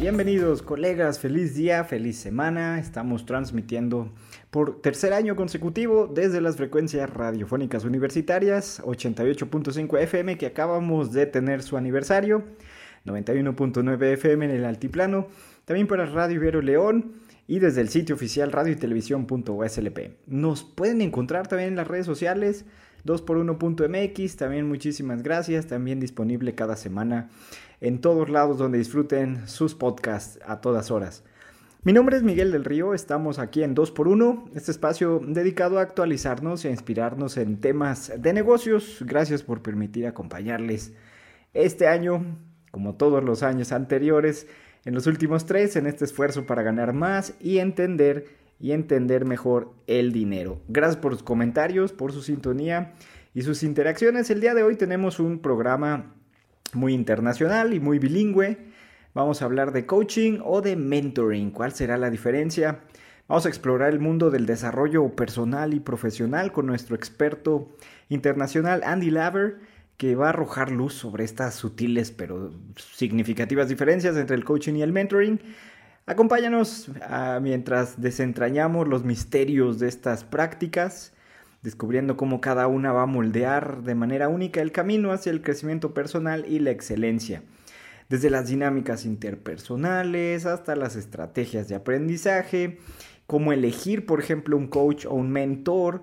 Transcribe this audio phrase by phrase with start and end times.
[0.00, 2.78] Bienvenidos colegas, feliz día, feliz semana.
[2.78, 4.12] Estamos transmitiendo
[4.48, 11.64] por tercer año consecutivo desde las frecuencias radiofónicas universitarias 88.5 FM que acabamos de tener
[11.64, 12.44] su aniversario,
[13.06, 15.26] 91.9 FM en el altiplano,
[15.64, 17.14] también para Radio Ibero León
[17.48, 19.98] y desde el sitio oficial radio y televisión.uslp.
[20.28, 22.66] Nos pueden encontrar también en las redes sociales
[23.04, 27.30] 2x1.mx, también muchísimas gracias, también disponible cada semana
[27.80, 31.24] en todos lados donde disfruten sus podcasts a todas horas.
[31.84, 36.64] Mi nombre es Miguel del Río, estamos aquí en 2x1, este espacio dedicado a actualizarnos
[36.64, 38.98] e inspirarnos en temas de negocios.
[39.06, 40.92] Gracias por permitir acompañarles
[41.54, 42.36] este año,
[42.72, 44.48] como todos los años anteriores,
[44.84, 48.26] en los últimos tres, en este esfuerzo para ganar más y entender
[48.60, 50.60] y entender mejor el dinero.
[50.68, 52.92] Gracias por sus comentarios, por su sintonía
[53.34, 54.30] y sus interacciones.
[54.30, 56.17] El día de hoy tenemos un programa
[56.74, 58.58] muy internacional y muy bilingüe.
[59.14, 61.50] Vamos a hablar de coaching o de mentoring.
[61.50, 62.80] ¿Cuál será la diferencia?
[63.26, 67.76] Vamos a explorar el mundo del desarrollo personal y profesional con nuestro experto
[68.08, 69.58] internacional Andy Laver,
[69.98, 74.82] que va a arrojar luz sobre estas sutiles pero significativas diferencias entre el coaching y
[74.82, 75.40] el mentoring.
[76.06, 81.12] Acompáñanos uh, mientras desentrañamos los misterios de estas prácticas,
[81.62, 85.94] descubriendo cómo cada una va a moldear de manera única el camino hacia el crecimiento
[85.94, 87.42] personal y la excelencia.
[88.08, 92.78] Desde las dinámicas interpersonales hasta las estrategias de aprendizaje,
[93.26, 96.02] cómo elegir, por ejemplo, un coach o un mentor,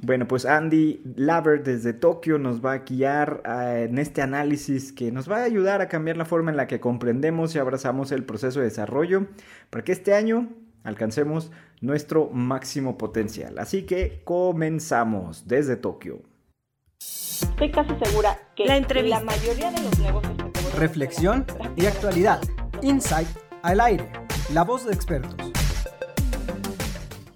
[0.00, 5.12] bueno, pues Andy Laver desde Tokio nos va a guiar uh, en este análisis que
[5.12, 8.24] nos va a ayudar a cambiar la forma en la que comprendemos y abrazamos el
[8.24, 9.28] proceso de desarrollo
[9.70, 10.50] para que este año
[10.82, 11.52] alcancemos
[11.84, 13.58] nuestro máximo potencial.
[13.58, 16.22] Así que comenzamos desde Tokio.
[16.98, 19.20] Estoy casi segura que la, entrevista.
[19.20, 21.46] la mayoría de los negocios que Reflexión
[21.76, 22.40] y actualidad.
[22.82, 23.28] Insight
[23.62, 24.10] al aire.
[24.52, 25.36] La voz de expertos.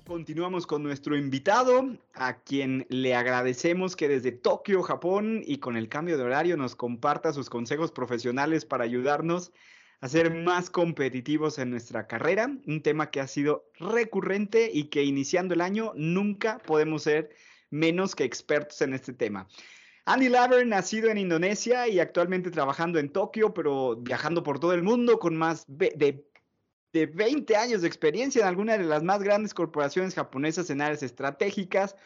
[0.06, 5.88] Continuamos con nuestro invitado, a quien le agradecemos que desde Tokio, Japón, y con el
[5.88, 9.52] cambio de horario nos comparta sus consejos profesionales para ayudarnos
[10.00, 15.02] a ser más competitivos en nuestra carrera, un tema que ha sido recurrente y que
[15.02, 17.30] iniciando el año nunca podemos ser
[17.70, 19.48] menos que expertos en este tema.
[20.04, 24.82] Andy Laver, nacido en Indonesia y actualmente trabajando en Tokio, pero viajando por todo el
[24.82, 26.24] mundo con más de
[26.92, 31.02] de 20 años de experiencia en alguna de las más grandes corporaciones japonesas en áreas
[31.02, 31.96] estratégicas,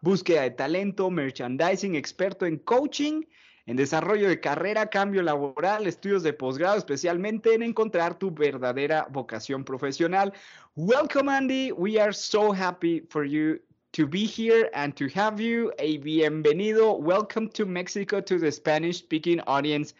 [0.00, 3.22] búsqueda de talento, merchandising, experto en coaching,
[3.66, 9.64] en desarrollo de carrera, cambio laboral, estudios de posgrado, especialmente en encontrar tu verdadera vocación
[9.64, 10.32] profesional.
[10.76, 11.72] Welcome, Andy.
[11.72, 13.60] We are so happy for you
[13.92, 15.72] to be here and to have you.
[15.78, 16.96] A bienvenido.
[17.00, 19.94] Welcome to Mexico to the Spanish speaking audience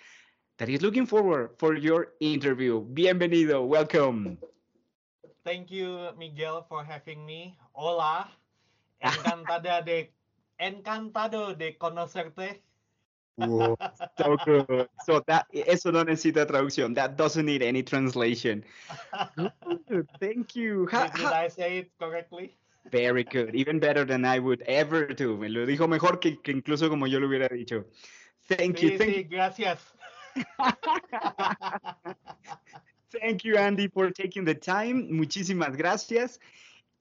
[0.59, 2.85] that is looking forward for your interview.
[2.95, 4.39] Bienvenido, welcome.
[5.45, 7.59] Thank you, Miguel, for having me.
[7.75, 8.29] Hola,
[9.01, 10.13] encantada de,
[10.61, 12.63] encantado de conocerte.
[13.37, 13.77] Whoa,
[14.19, 14.89] so good.
[15.05, 16.95] So that eso no necesita traducción.
[16.95, 18.65] That doesn't need any translation.
[20.21, 20.89] Thank you.
[20.91, 22.57] Did, did I say it correctly?
[22.91, 23.55] Very good.
[23.55, 25.37] Even better than I would ever do.
[25.37, 27.85] Me lo dijo mejor que, que incluso como yo lo hubiera dicho.
[28.49, 28.99] Thank sí, you.
[28.99, 29.81] Thank sí, gracias.
[33.21, 35.09] Thank you, Andy, for taking the time.
[35.11, 36.39] Muchísimas gracias.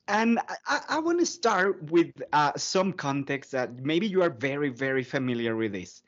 [0.07, 4.69] And I, I want to start with uh, some context that maybe you are very,
[4.69, 6.03] very familiar with this.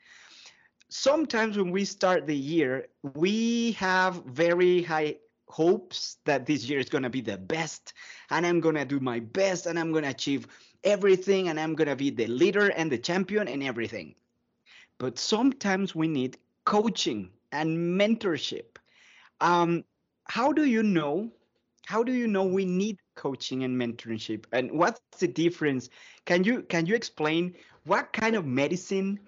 [0.90, 5.16] Sometimes when we start the year, we have very high
[5.48, 7.92] hopes that this year is going to be the best,
[8.30, 10.46] and I'm going to do my best, and I'm going to achieve
[10.84, 14.14] everything, and I'm going to be the leader and the champion and everything.
[14.98, 18.76] But sometimes we need coaching and mentorship.
[19.40, 19.84] Um,
[20.24, 21.30] how do you know?
[21.86, 24.44] How do you know we need coaching and mentorship?
[24.52, 25.88] And what's the difference?
[26.26, 27.54] Can you can you explain
[27.84, 29.18] what kind of medicine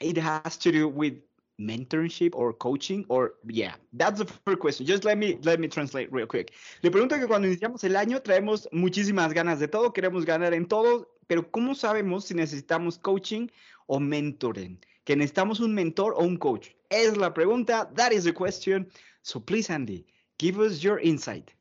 [0.00, 1.14] it has to do with
[1.58, 4.86] mentorship or coaching or yeah that's the first question.
[4.86, 6.52] Just let me let me translate real quick.
[6.82, 10.66] Le pregunto que cuando iniciamos el año traemos muchísimas ganas de todo queremos ganar en
[10.66, 13.48] todo pero cómo sabemos si necesitamos coaching
[13.86, 14.78] o mentoring?
[15.04, 16.70] Que necesitamos un mentor o un coach?
[16.90, 18.86] Es la pregunta that is the question.
[19.22, 20.04] So please Andy
[20.38, 21.52] give us your insight.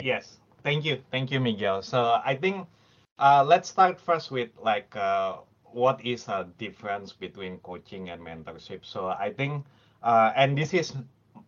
[0.00, 0.38] Yes.
[0.62, 1.82] Thank you, thank you, Miguel.
[1.82, 2.66] So I think
[3.18, 5.38] uh, let's start first with like uh,
[5.74, 8.86] what is a difference between coaching and mentorship.
[8.86, 9.66] So I think,
[10.02, 10.94] uh, and this is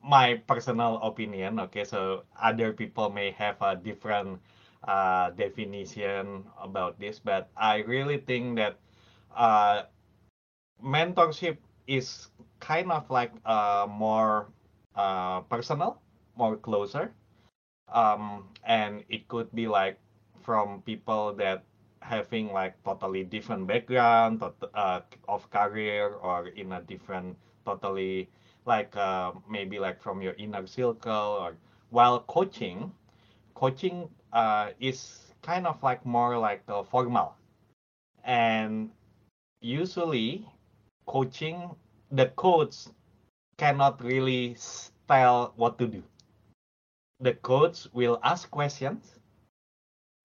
[0.03, 1.61] my personal opinion.
[1.71, 4.41] Okay, so other people may have a different
[4.85, 8.77] uh, definition about this, but I really think that
[9.35, 9.85] uh,
[10.83, 12.29] mentorship is
[12.61, 14.49] kind of like uh, more
[14.97, 16.03] uh, personal,
[16.37, 17.13] more closer,
[17.93, 19.99] um, and it could be like
[20.43, 21.65] from people that
[22.07, 24.43] having like totally different background
[24.75, 27.37] uh, of career or in a different
[27.67, 28.31] totally
[28.65, 31.57] like uh, maybe like from your inner circle or
[31.91, 32.93] while coaching
[33.55, 37.35] coaching uh, is kind of like more like uh, formal.
[38.25, 38.91] And
[39.61, 40.47] usually
[41.07, 41.75] coaching
[42.11, 42.87] the coach
[43.57, 44.57] cannot really
[45.09, 46.03] tell what to do.
[47.21, 49.19] The coach will ask questions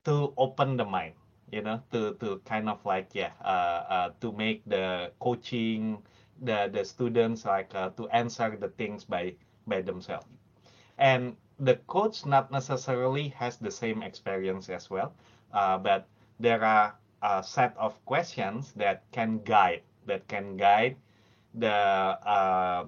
[0.06, 1.14] to open the mind
[1.52, 6.02] you know to to kind of like yeah uh, uh, to make the coaching
[6.42, 9.34] the the students like uh, to answer the things by
[9.68, 10.28] by themselves.
[10.98, 15.14] And the coach not necessarily has the same experience as well
[15.52, 16.08] but
[16.40, 20.96] there are a set of questions that can guide that can guide
[21.54, 22.86] the uh,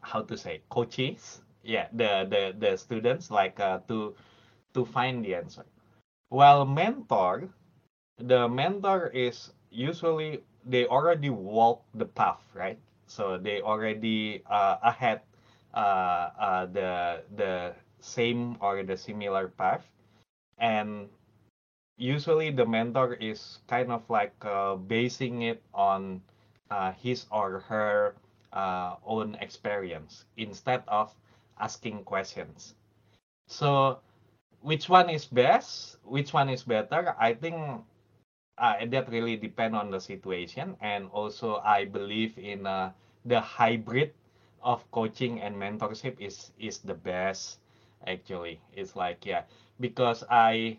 [0.00, 4.14] how to say coaches yeah the the the students like uh, to
[4.74, 5.66] to find the answer.
[6.30, 7.50] While mentor
[8.18, 12.78] the mentor is usually they already walk the path right?
[13.06, 15.20] So they already uh, ahead
[15.74, 19.84] uh, uh, the the same or the similar path.
[20.58, 21.08] And
[21.96, 26.22] usually the mentor is kind of like uh, basing it on
[26.70, 28.14] uh, his or her
[28.52, 31.14] uh, own experience instead of
[31.58, 32.74] asking questions.
[33.48, 34.00] So
[34.62, 35.98] which one is best?
[36.04, 37.14] Which one is better?
[37.18, 37.84] I think
[38.58, 40.76] uh, that really depend on the situation.
[40.80, 42.92] And also i believe in uh,
[43.24, 44.12] the hybrid
[44.62, 47.60] of coaching and mentorship is is the best
[48.06, 48.60] actually.
[48.74, 49.44] It's like yeah
[49.80, 50.78] because i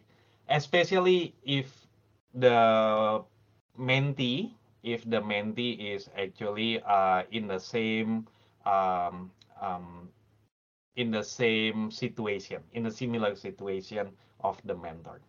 [0.50, 1.88] especially if
[2.34, 3.24] the
[3.78, 4.54] mentee
[4.84, 8.28] if the mentee is actually uh, in the same
[8.66, 9.32] um,
[9.62, 10.10] um,
[10.96, 14.12] in the same situation in a similar situation
[14.42, 15.20] of the mentor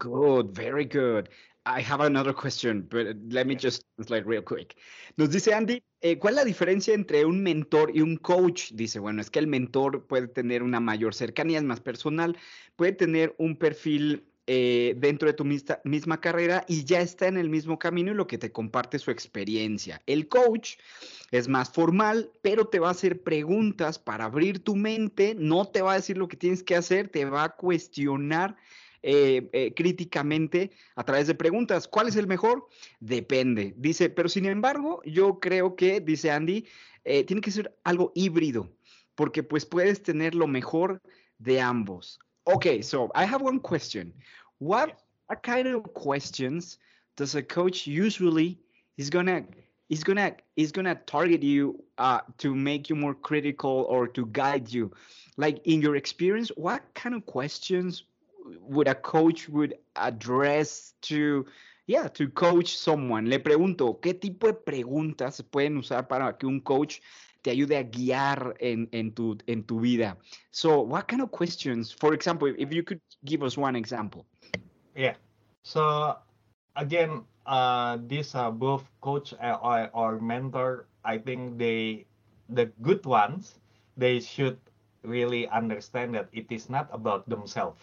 [0.00, 1.28] Good, very good.
[1.66, 4.74] I have another question, but let me just translate real quick.
[5.18, 8.72] Nos dice Andy, eh, ¿cuál es la diferencia entre un mentor y un coach?
[8.72, 12.38] Dice, bueno, es que el mentor puede tener una mayor cercanía, es más personal,
[12.76, 17.36] puede tener un perfil eh, dentro de tu misma, misma carrera y ya está en
[17.36, 20.00] el mismo camino y lo que te comparte su experiencia.
[20.06, 20.76] El coach
[21.30, 25.82] es más formal, pero te va a hacer preguntas para abrir tu mente, no te
[25.82, 28.56] va a decir lo que tienes que hacer, te va a cuestionar
[29.02, 31.88] eh, eh, críticamente a través de preguntas.
[31.88, 32.66] ¿Cuál es el mejor?
[33.00, 33.74] Depende.
[33.76, 36.66] Dice, pero sin embargo, yo creo que, dice Andy,
[37.04, 38.70] eh, tiene que ser algo híbrido,
[39.14, 41.00] porque pues puedes tener lo mejor
[41.38, 42.18] de ambos.
[42.44, 44.12] Okay, so I have one question.
[44.58, 44.98] What,
[45.28, 46.78] what kind of questions
[47.16, 48.58] does a coach usually
[48.96, 49.46] is gonna
[49.88, 54.70] is gonna is gonna target you uh, to make you more critical or to guide
[54.72, 54.90] you?
[55.36, 58.04] Like in your experience, what kind of questions
[58.60, 61.46] would a coach would address to
[61.86, 63.28] yeah to coach someone?
[63.28, 67.00] Le pregunto qué tipo de preguntas se pueden usar para que un coach
[67.42, 70.16] te ayude a guiar en, en, tu, en tu vida?
[70.50, 71.92] So what kind of questions?
[71.92, 74.26] For example if you could give us one example.
[74.94, 75.14] Yeah.
[75.62, 76.16] So
[76.76, 80.86] again uh this uh both coach or, or mentor.
[81.04, 82.06] I think they
[82.50, 83.58] the good ones
[83.96, 84.58] they should
[85.02, 87.80] really understand that it is not about themselves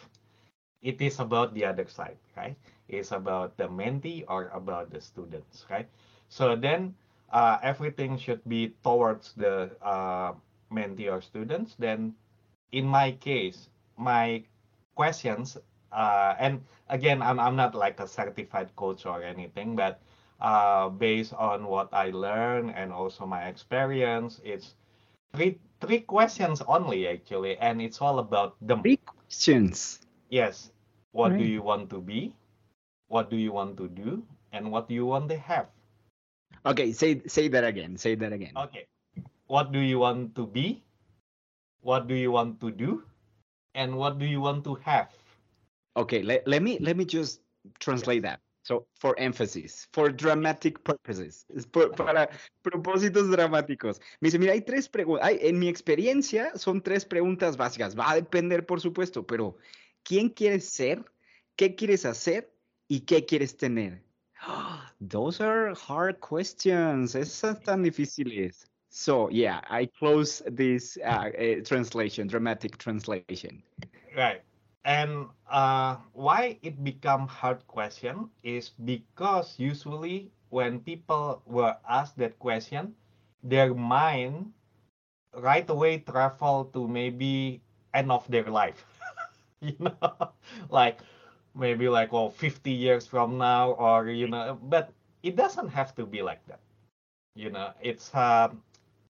[0.82, 2.56] it is about the other side, right?
[2.88, 5.88] It's about the mentee or about the students, right?
[6.30, 6.96] So then
[7.32, 10.34] uh, everything should be towards the uh,
[10.72, 11.76] mentee or students.
[11.80, 12.14] Then
[12.72, 14.44] in my case, my
[14.96, 15.58] questions,
[15.92, 20.02] uh, and again, I'm, I'm not like a certified coach or anything, but
[20.40, 24.76] uh, based on what I learned and also my experience, it's
[25.34, 28.82] three three questions only actually, and it's all about them.
[28.82, 30.00] Three questions.
[30.30, 30.72] Yes.
[31.12, 31.40] What right.
[31.40, 32.36] do you want to be?
[33.08, 34.24] What do you want to do?
[34.52, 35.68] And what do you want to have?
[36.66, 37.98] Okay, say say that again.
[37.98, 38.52] Say that again.
[38.56, 38.88] Okay.
[39.48, 40.84] What do you want to be?
[41.82, 43.04] What do you want to do?
[43.76, 45.10] And what do you want to have?
[45.96, 47.42] Okay, let, let me let me just
[47.80, 48.40] translate that.
[48.68, 52.28] So, for emphasis, for dramatic purposes, por, para
[52.62, 54.02] propósitos dramáticos.
[54.20, 57.96] Me dice, mira, hay tres preguntas, en mi experiencia son tres preguntas básicas.
[57.96, 59.56] Va a depender, por supuesto, pero
[60.08, 61.04] quién quieres ser,
[61.58, 62.50] qué quieres hacer
[62.88, 64.02] y qué quieres tener.
[65.02, 67.14] Those are hard questions.
[67.14, 68.66] Esas tan difíciles.
[68.90, 73.62] So yeah, I close this uh, uh, translation, dramatic translation.
[74.16, 74.42] Right.
[74.86, 82.40] And uh, why it become hard question is because usually when people were asked that
[82.40, 82.96] question,
[83.44, 84.54] their mind
[85.36, 87.62] right away travel to maybe
[87.94, 88.86] end of their life.
[89.62, 90.32] you know,
[90.70, 91.00] like
[91.56, 94.92] maybe like well 50 years from now or you know, but
[95.24, 96.60] it doesn't have to be like that.
[97.36, 98.50] You know, it's uh,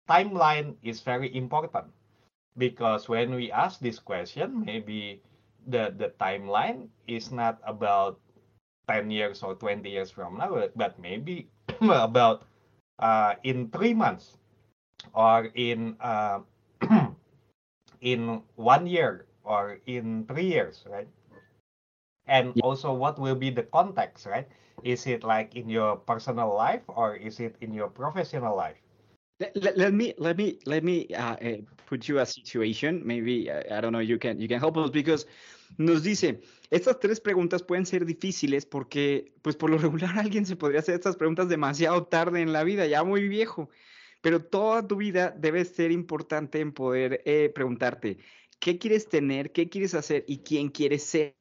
[0.08, 1.86] timeline is very important
[2.56, 5.22] because when we ask this question, maybe
[5.66, 8.20] the the timeline is not about
[8.88, 11.48] 10 years or 20 years from now, but maybe
[11.80, 12.44] about
[12.98, 14.38] uh, in three months
[15.14, 16.40] or in uh,
[18.00, 21.08] in one year or in three years, right?
[22.26, 22.66] And Yeah.
[22.66, 24.48] also, what will be the context, right?
[24.82, 28.76] Is it like in your personal life or is it in your professional life?
[29.38, 33.02] Let, let, let me let me let me uh, uh, put you a situation.
[33.04, 34.00] Maybe uh, I don't know.
[34.00, 35.26] You can you can help us because
[35.78, 40.56] nos dice estas tres preguntas pueden ser difíciles porque pues por lo regular alguien se
[40.56, 43.68] podría hacer estas preguntas demasiado tarde en la vida, ya muy viejo.
[44.22, 48.18] Pero toda tu vida debe ser importante en poder eh, preguntarte
[48.58, 51.34] qué quieres tener, qué quieres hacer y quién quieres ser.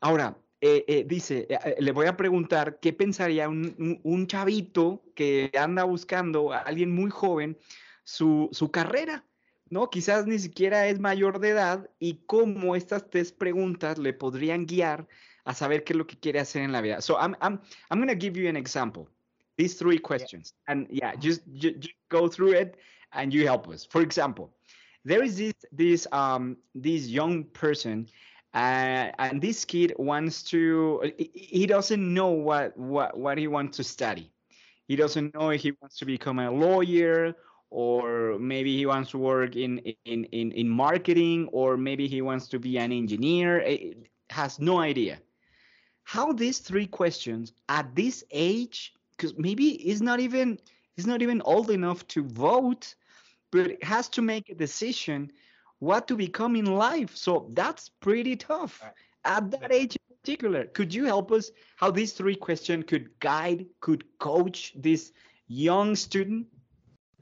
[0.00, 4.26] Ahora, eh, eh, dice, eh, eh, le voy a preguntar qué pensaría un, un- un
[4.26, 7.56] chavito que anda buscando a alguien muy joven
[8.04, 9.24] su, su carrera,
[9.70, 9.88] ¿no?
[9.90, 15.06] Quizás ni siquiera es mayor de edad y cómo estas tres preguntas le podrían guiar
[15.44, 17.00] a saber qué es lo que quiere hacer en la vida.
[17.00, 17.60] So I'm, I'm,
[17.90, 19.08] I'm going to give you an example.
[19.56, 20.54] These three questions.
[20.66, 22.76] And yeah, just, ju- just go through it
[23.12, 23.86] and you help us.
[23.86, 24.50] For example,
[25.04, 28.08] there is this, this, um, this young person
[28.52, 33.84] uh, and this kid wants to he- doesn't know what, what what he wants to
[33.84, 34.32] study.
[34.88, 37.36] He doesn't know if he wants to become a lawyer
[37.70, 42.48] or maybe he wants to work in in in, in marketing or maybe he wants
[42.48, 43.62] to be an engineer.
[43.64, 43.92] Eh,
[44.30, 45.20] has no idea.
[46.02, 50.58] How these three questions at this age because maybe he's not even
[50.96, 52.96] he's not even old enough to vote
[53.50, 55.30] but it has to make a decision
[55.78, 58.92] what to become in life so that's pretty tough Right.
[59.24, 63.66] at that age in particular could you help us how these three questions could guide
[63.80, 65.12] could coach this
[65.48, 66.46] young student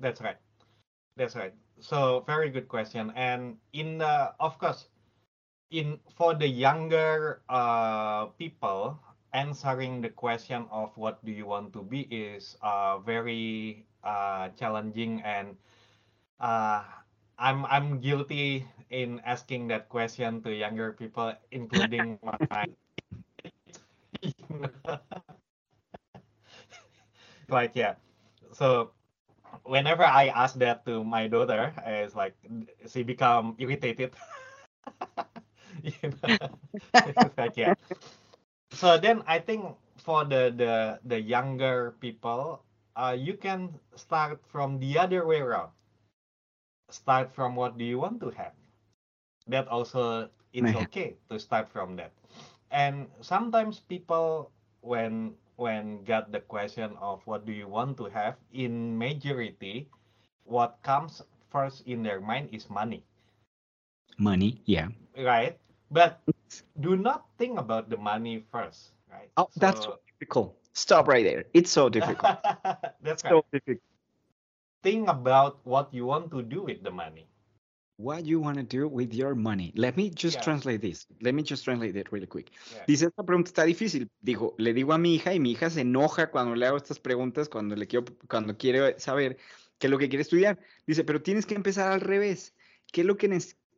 [0.00, 0.37] That's right.
[1.16, 1.54] That's right.
[1.80, 3.12] So very good question.
[3.16, 4.88] And in the of course,
[5.70, 8.99] in for the younger uh, people,
[9.32, 15.20] answering the question of what do you want to be is uh, very uh, challenging
[15.23, 15.56] and
[16.40, 16.85] uh,
[17.38, 22.18] I'm I'm guilty in asking that question to younger people, including
[22.50, 22.66] my
[27.49, 27.95] like yeah.
[28.52, 28.90] So
[29.64, 32.35] whenever I ask that to my daughter, it's like
[32.88, 34.14] she become irritated.
[35.83, 36.37] you know?
[37.37, 37.75] Like yeah.
[38.73, 42.62] So then I think for the the the younger people,
[42.97, 45.73] uh, you can start from the other way around.
[46.90, 48.52] Start from what do you want to have.
[49.47, 50.85] That also it's Yeah.
[50.87, 52.12] okay to start from that.
[52.71, 58.37] And sometimes people when when got the question of what do you want to have
[58.52, 59.88] in majority
[60.45, 63.04] what comes first in their mind is money.
[64.18, 64.88] Money yeah.
[65.16, 65.59] Right?
[65.90, 66.21] But
[66.78, 69.30] do not think about the money first right?
[69.37, 70.57] Oh that's So- so difficult.
[70.75, 71.45] Stop right there.
[71.54, 72.38] It's so difficult.
[73.02, 73.45] That's so right.
[73.52, 73.83] difficult
[74.90, 77.26] think about what you want to do with the money
[77.99, 79.73] what you want to do with your money.
[79.75, 80.45] Let me just Yeah.
[80.45, 81.07] translate this.
[81.21, 82.50] Let me just translate it really quick.
[82.73, 82.85] Yeah.
[82.87, 84.09] Dice, esta pregunta está difícil.
[84.23, 87.00] Dijo, le digo a mi hija y mi hija se enoja cuando le hago estas
[87.00, 89.37] preguntas, cuando le quiero, cuando quiere saber
[89.78, 90.61] qué es lo que quiere estudiar.
[90.87, 92.54] Dice, pero tienes que empezar al revés.
[92.92, 93.28] ¿Qué es lo que,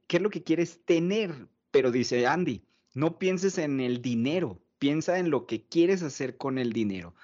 [0.07, 1.49] qué es lo que quieres tener?
[1.71, 2.63] Pero dice Andy,
[2.93, 7.15] no pienses en el dinero, piensa en lo que quieres hacer con el dinero.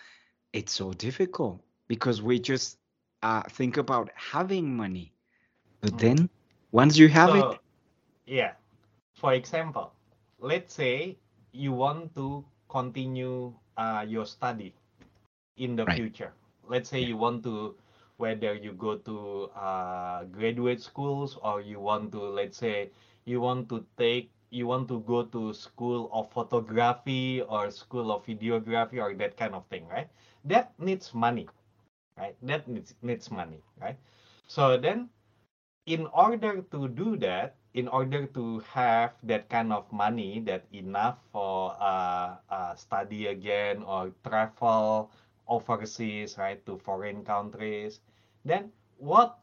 [0.53, 2.81] It's so difficult because we just
[3.27, 5.23] uh, think about having money.
[5.83, 6.17] But Mm.
[6.17, 6.31] then,
[6.73, 7.61] once you have so it,
[8.27, 8.53] yeah
[9.15, 9.93] for example
[10.41, 11.17] let's say
[11.53, 14.75] you want to continue uh, your study
[15.57, 15.87] in the Right.
[15.87, 16.33] future
[16.69, 17.75] let's say you want to
[18.17, 22.91] whether you go to uh, graduate schools or you want to let's say
[23.25, 28.25] you want to take you want to go to school of photography or school of
[28.27, 30.09] videography or that kind of thing right
[30.45, 31.49] that needs money
[32.17, 32.37] right?
[32.43, 33.97] That needs needs money right?
[34.47, 35.11] So then
[35.87, 41.19] in order to do that in order to have that kind of money that enough
[41.33, 45.11] for uh, uh, study again or travel
[45.47, 48.01] overseas, right, to foreign countries,
[48.45, 49.39] then what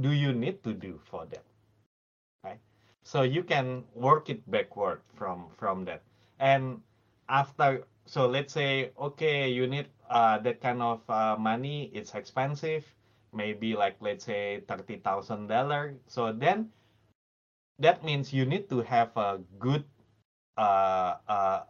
[0.00, 1.44] do you need to do for that,
[2.44, 2.60] right?
[3.02, 6.02] So you can work it backward from from that,
[6.38, 6.80] and
[7.28, 12.84] after so let's say okay you need uh, that kind of uh, money it's expensive
[13.32, 16.70] maybe like let's say thirty thousand dollar so then
[17.78, 19.84] that means you need to have a good
[20.56, 21.64] uh, uh,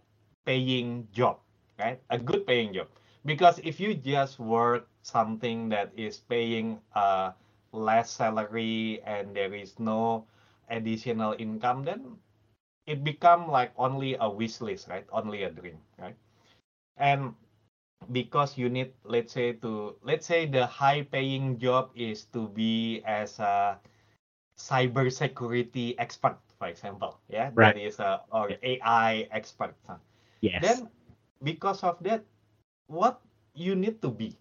[0.44, 1.38] paying job
[1.78, 2.00] right?
[2.10, 2.88] A good paying job.
[3.24, 7.32] Because if you just work something that is paying uh,
[7.72, 10.26] less salary and there is no
[10.70, 12.18] additional income then
[12.86, 15.06] it become like only a wish list right?
[15.12, 16.16] Only a dream right?
[16.96, 17.34] And
[18.12, 23.02] because you need let's say to let's say the high paying job is to be
[23.06, 23.78] as a
[24.58, 27.74] cyber security expert for example yeah Right.
[27.74, 29.74] that is a or ai expert?
[30.40, 30.84] Yes.
[30.84, 30.88] then
[31.42, 32.24] because of that
[32.86, 33.20] what
[33.54, 34.36] you need to be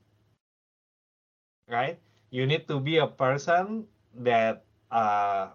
[1.70, 5.50] right you need to be a person that uh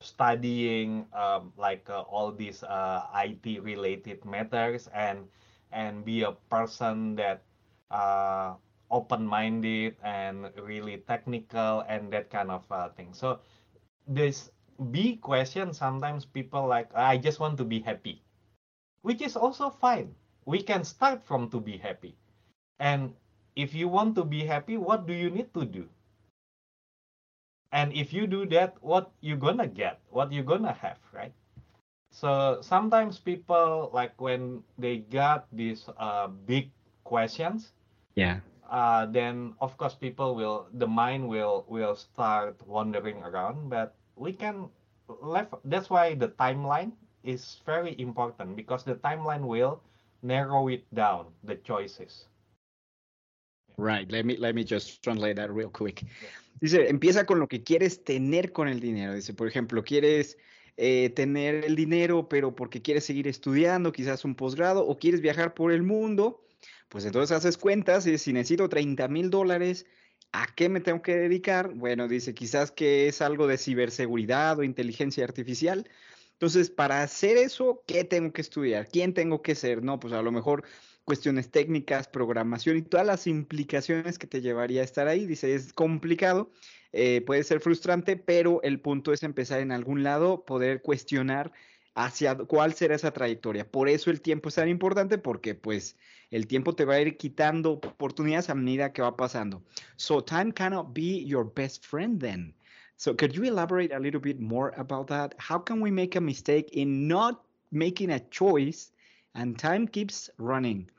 [0.00, 5.28] studying um, like uh, all these uh, IT related matters and
[5.72, 7.42] and be a person that
[7.90, 8.54] uh,
[8.90, 13.12] open minded and really technical and that kind of uh, thing.
[13.14, 13.40] So
[14.06, 14.50] this
[14.90, 18.22] B question sometimes people like I just want to be happy
[19.02, 20.14] which is also fine.
[20.46, 22.16] We can start from to be happy.
[22.78, 23.14] And
[23.56, 25.88] if you want to be happy what do you need to do?
[27.72, 30.00] And if you do that what you gonna get?
[30.10, 31.34] What you gonna have right
[32.10, 36.70] so sometimes people like when they got these uh, big
[37.04, 37.72] questions
[38.14, 38.40] Yeah.
[38.68, 44.32] uh, then of course people will the mind will will start wandering around but we
[44.32, 44.68] can
[45.22, 49.80] left that's why the timeline is very important because the timeline will
[50.22, 52.26] narrow it down the choices
[53.76, 56.04] Right, let me, let me just translate that real quick.
[56.60, 59.14] Dice, empieza con lo que quieres tener con el dinero.
[59.14, 60.36] Dice, por ejemplo, quieres
[60.76, 65.54] eh, tener el dinero, pero porque quieres seguir estudiando, quizás un posgrado, o quieres viajar
[65.54, 66.40] por el mundo,
[66.88, 69.86] pues entonces haces cuentas y si necesito 30 mil dólares,
[70.32, 71.72] ¿a qué me tengo que dedicar?
[71.74, 75.88] Bueno, dice, quizás que es algo de ciberseguridad o inteligencia artificial.
[76.40, 78.88] Entonces, para hacer eso, ¿qué tengo que estudiar?
[78.88, 79.84] ¿Quién tengo que ser?
[79.84, 80.64] No, pues a lo mejor
[81.04, 85.26] cuestiones técnicas, programación y todas las implicaciones que te llevaría a estar ahí.
[85.26, 86.50] Dice, es complicado,
[86.92, 91.52] eh, puede ser frustrante, pero el punto es empezar en algún lado, poder cuestionar
[91.94, 93.70] hacia cuál será esa trayectoria.
[93.70, 95.98] Por eso el tiempo es tan importante, porque pues
[96.30, 99.62] el tiempo te va a ir quitando oportunidades a medida que va pasando.
[99.96, 102.54] So time cannot be your best friend then.
[103.00, 105.34] So could you elaborate a little bit more about that?
[105.38, 107.40] How can we make a mistake in not
[107.72, 108.92] making a choice
[109.34, 110.90] and time keeps running?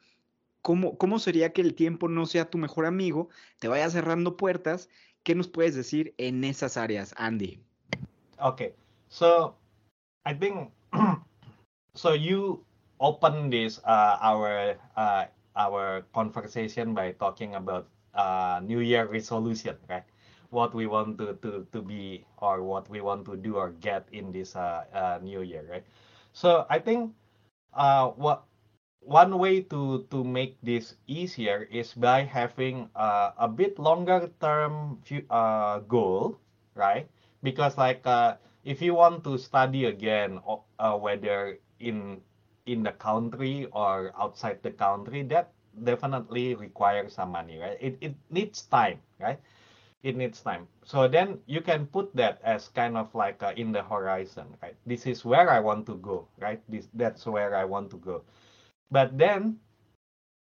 [0.65, 4.89] ¿Cómo, ¿Cómo sería que el tiempo no sea tu mejor amigo, te vaya cerrando puertas?
[5.23, 7.59] ¿Qué nos puedes decir en esas áreas, Andy?
[8.39, 8.73] Okay,
[9.09, 9.53] so
[10.25, 10.71] I think
[11.93, 12.15] so.
[12.15, 12.65] You
[12.99, 17.85] open this uh, our uh, our conversation by talking about
[18.15, 20.03] uh, New Year resolution, right?
[20.51, 24.07] What we want to, to, to be or what we want to do or get
[24.11, 25.85] in this uh, uh, new year, right?
[26.33, 27.15] So I think
[27.73, 28.43] uh, what
[29.01, 35.01] one way to to make this easier is by having uh, a bit longer term
[35.29, 36.37] uh, goal,
[36.75, 37.09] right?
[37.43, 40.39] Because like uh, if you want to study again,
[40.79, 42.21] uh, whether in
[42.65, 45.51] in the country or outside the country, that
[45.83, 47.77] definitely requires some money, right?
[47.81, 49.39] It it needs time, right?
[50.03, 50.67] It needs time.
[50.83, 54.75] So then you can put that as kind of like uh, in the horizon, right?
[54.85, 56.61] This is where I want to go, right?
[56.69, 58.23] This that's where I want to go.
[58.91, 59.59] But then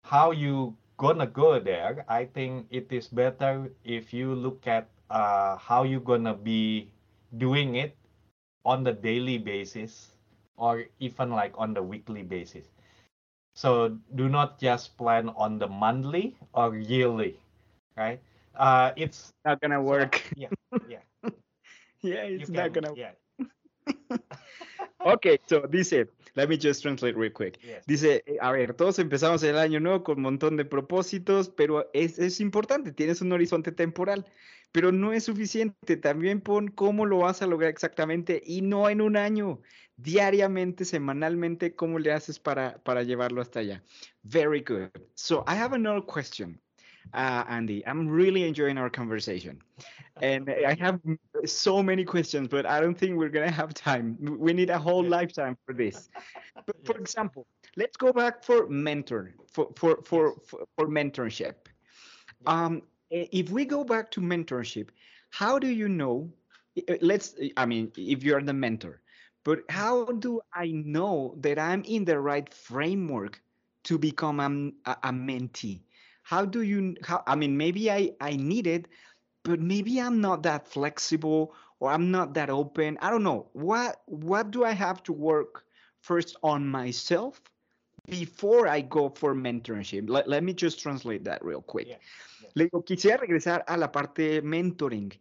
[0.03, 2.05] how you gonna go there?
[2.07, 6.91] I think it is better if you look at uh, how you gonna be
[7.37, 7.95] doing it
[8.65, 10.17] on the daily basis
[10.57, 12.67] or even like on the weekly basis.
[13.55, 17.39] So do not just plan on the monthly or yearly,
[17.97, 18.21] right?
[18.55, 20.21] Uh, it's Not gonna work.
[20.35, 20.49] yeah,
[20.87, 20.99] yeah.
[22.01, 23.13] yeah, it's not gonna yeah,
[25.05, 27.57] Ok, so dice, let me just translate real quick.
[27.61, 27.83] yes.
[27.85, 31.89] Dice, eh, a ver, todos empezamos el año nuevo con un montón de propósitos, pero
[31.93, 34.25] es, es importante, tienes un horizonte temporal,
[34.71, 35.97] pero no es suficiente.
[35.97, 39.59] También pon cómo lo vas a lograr exactamente y no en un año,
[39.97, 43.83] diariamente, semanalmente, cómo le haces para, para llevarlo hasta allá.
[44.23, 44.89] Very good.
[45.15, 46.61] So I have another question,
[47.13, 47.85] uh, Andy.
[47.85, 49.61] I'm really enjoying our conversation.
[50.21, 51.01] And I have
[51.45, 54.15] so many questions, but I don't think we're gonna have time.
[54.19, 56.09] We need a whole lifetime for this.
[56.67, 61.55] But for example, let's go back for mentor for for for for, for mentorship.
[62.45, 64.89] Um, if we go back to mentorship,
[65.31, 66.31] how do you know?
[67.01, 67.35] Let's.
[67.57, 69.01] I mean, if you're the mentor,
[69.43, 73.41] but how do I know that I'm in the right framework
[73.85, 75.81] to become a, a, a mentee?
[76.23, 76.95] How do you?
[77.03, 78.87] How I mean, maybe I I need it,
[79.43, 82.97] but maybe I'm not that flexible or I'm not that open.
[83.01, 83.49] I don't know.
[83.53, 85.65] What what do I have to work
[86.01, 87.41] first on myself
[88.09, 90.09] before I go for mentorship?
[90.09, 91.87] Let, let me just translate that real quick.
[91.87, 91.97] Yeah,
[92.41, 92.49] yeah.
[92.55, 95.11] Le digo, quisiera regresar a la parte mentoring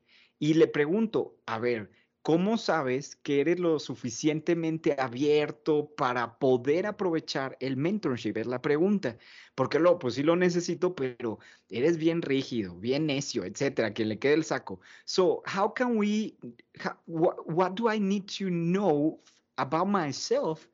[0.41, 1.91] y le pregunto, a ver,
[2.23, 8.37] ¿cómo sabes que eres lo suficientemente abierto para poder aprovechar el mentorship?
[8.37, 9.19] Es la pregunta.
[9.55, 14.19] Porque luego, pues sí lo necesito, pero eres bien rígido, bien necio, etcétera, que le
[14.19, 14.81] quede el saco.
[15.05, 16.37] So, how can we,
[16.79, 19.21] how, what, what do I need to know
[19.57, 20.69] about myself?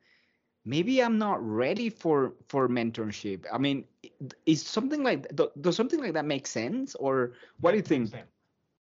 [0.65, 3.45] Maybe I'm not ready for for mentorship.
[3.51, 3.85] I mean,
[4.45, 5.27] is something like
[5.61, 8.13] does something like that make sense, or what do you think?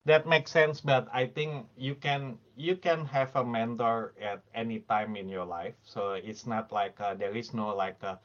[0.06, 4.80] That makes sense, but I think you can you can have a mentor at any
[4.80, 5.76] time in your life.
[5.84, 8.18] So it's not like uh, there is no like uh,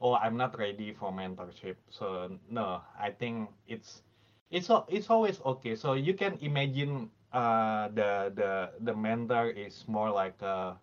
[0.00, 1.76] oh I'm not ready for mentorship.
[1.90, 4.02] So no, I think it's
[4.50, 5.74] it's it's always okay.
[5.74, 10.78] So you can imagine uh, the the the mentor is more like a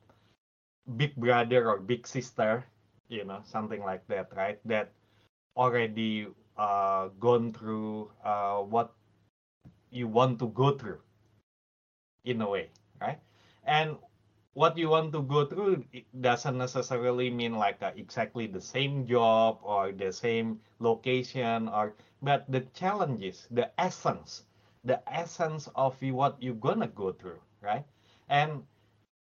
[0.98, 2.66] big brother or big sister,
[3.10, 4.60] you know, something like that, right?
[4.66, 4.92] That
[5.56, 8.94] already uh, gone through uh, what
[9.98, 11.02] you want to go through
[12.26, 12.70] in a way
[13.02, 13.20] right?
[13.64, 13.98] And
[14.54, 19.06] what you want to go through it doesn't necessarily mean like uh, exactly the same
[19.08, 24.46] job or the same location or but the challenges the essence
[24.84, 27.86] the essence of what you're gonna go through right?
[28.30, 28.64] And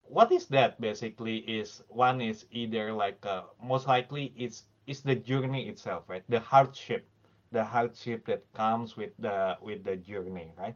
[0.03, 5.15] what is that basically is one is either like uh, most likely it's it's the
[5.15, 6.23] journey itself right?
[6.29, 7.07] The hardship
[7.53, 10.75] the hardship that comes with the with the journey right?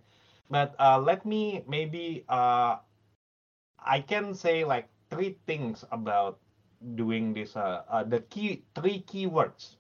[0.50, 2.78] But uh, let me maybe uh,
[3.80, 6.40] i can say like three things about
[6.96, 9.78] doing this uh, uh, the key three keywords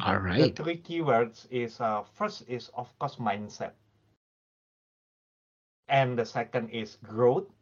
[0.00, 0.36] All right.
[0.36, 3.72] the three keywords is uh, first is of course mindset.
[5.88, 7.52] And the second is growth.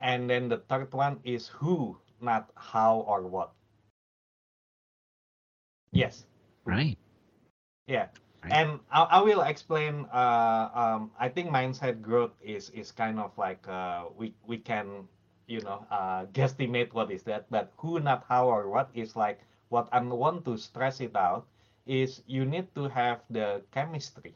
[0.00, 3.52] And then the third one is who not how or what.
[5.92, 6.26] Yes.
[6.64, 6.98] Right.
[7.86, 8.08] Yeah.
[8.50, 13.36] And I, I will explain uh, um, i think mindset growth is is kind of
[13.38, 15.08] like uh, we we can
[15.46, 19.40] you know uh, guesstimate what is that but who not how or what is like
[19.68, 21.46] what i want to stress it out
[21.86, 24.34] is you need to have the chemistry.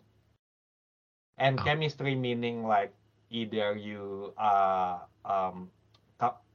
[1.38, 1.64] And Oh.
[1.64, 2.94] chemistry meaning like
[3.30, 5.70] either you uh um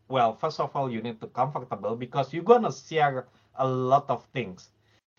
[0.08, 4.26] well first of all you need to comfortable because you're gonna share a lot of
[4.26, 4.72] things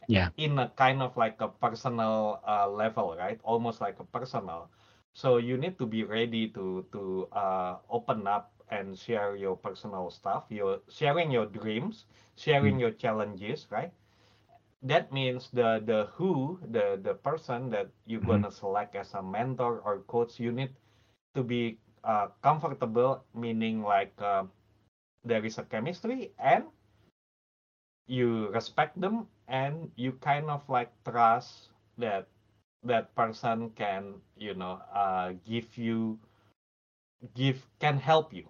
[0.07, 0.31] Yeah.
[0.37, 4.69] in a kind of like a personal uh, level right almost like a personal
[5.13, 10.11] so you need to be ready to to uh, open up and share your personal
[10.11, 12.07] stuff your sharing your dreams
[12.37, 13.93] sharing your challenges right
[14.83, 18.25] that means the the who the the person that you're Mhm.
[18.25, 20.73] gonna select as a mentor or coach you need
[21.35, 24.45] to be uh, comfortable meaning like uh,
[25.25, 26.65] there is a chemistry and
[28.07, 32.29] you respect them and you kind of like trust that
[32.83, 36.19] that person can you know uh, give you
[37.35, 38.49] give can help you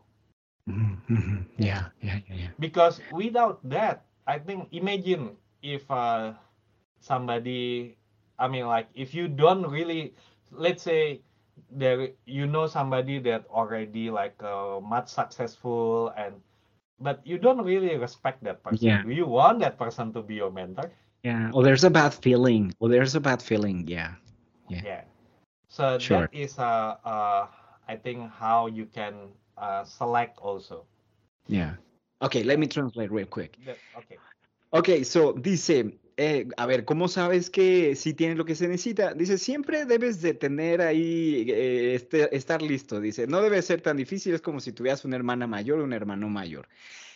[0.68, 1.46] Mhm.
[1.58, 1.88] Yeah.
[2.02, 2.18] Yeah.
[2.28, 2.34] Yeah.
[2.34, 2.50] Yeah.
[2.58, 6.32] because without that i think imagine if uh,
[7.00, 7.96] somebody
[8.38, 10.14] i mean like if you don't really
[10.52, 11.22] let's say
[11.70, 16.40] there you know somebody that already like uh, much successful and
[17.00, 19.02] but you don't really respect that person Yeah.
[19.02, 20.90] do you want that person to be your mentor
[21.22, 21.50] Yeah.
[21.54, 22.70] Oh, there's a bad feeling.
[22.80, 23.82] Oh, there's a bad feeling.
[23.88, 24.14] Yeah.
[24.68, 24.82] Yeah.
[24.84, 25.02] yeah
[25.68, 26.26] so Sure.
[26.26, 27.46] that is uh, uh
[27.88, 29.14] i think how you can
[29.58, 30.84] uh, select also
[31.48, 31.74] Yeah.
[32.22, 33.56] Okay, let me translate real quick.
[33.66, 34.18] That- okay
[34.72, 35.84] Ok, so dice,
[36.18, 39.12] eh, a ver, ¿cómo sabes que si tienes lo que se necesita?
[39.12, 43.00] Dice, siempre debes de tener ahí, eh, este, estar listo.
[43.00, 45.92] Dice, no debe ser tan difícil, es como si tuvieras una hermana mayor o un
[45.92, 46.68] hermano mayor.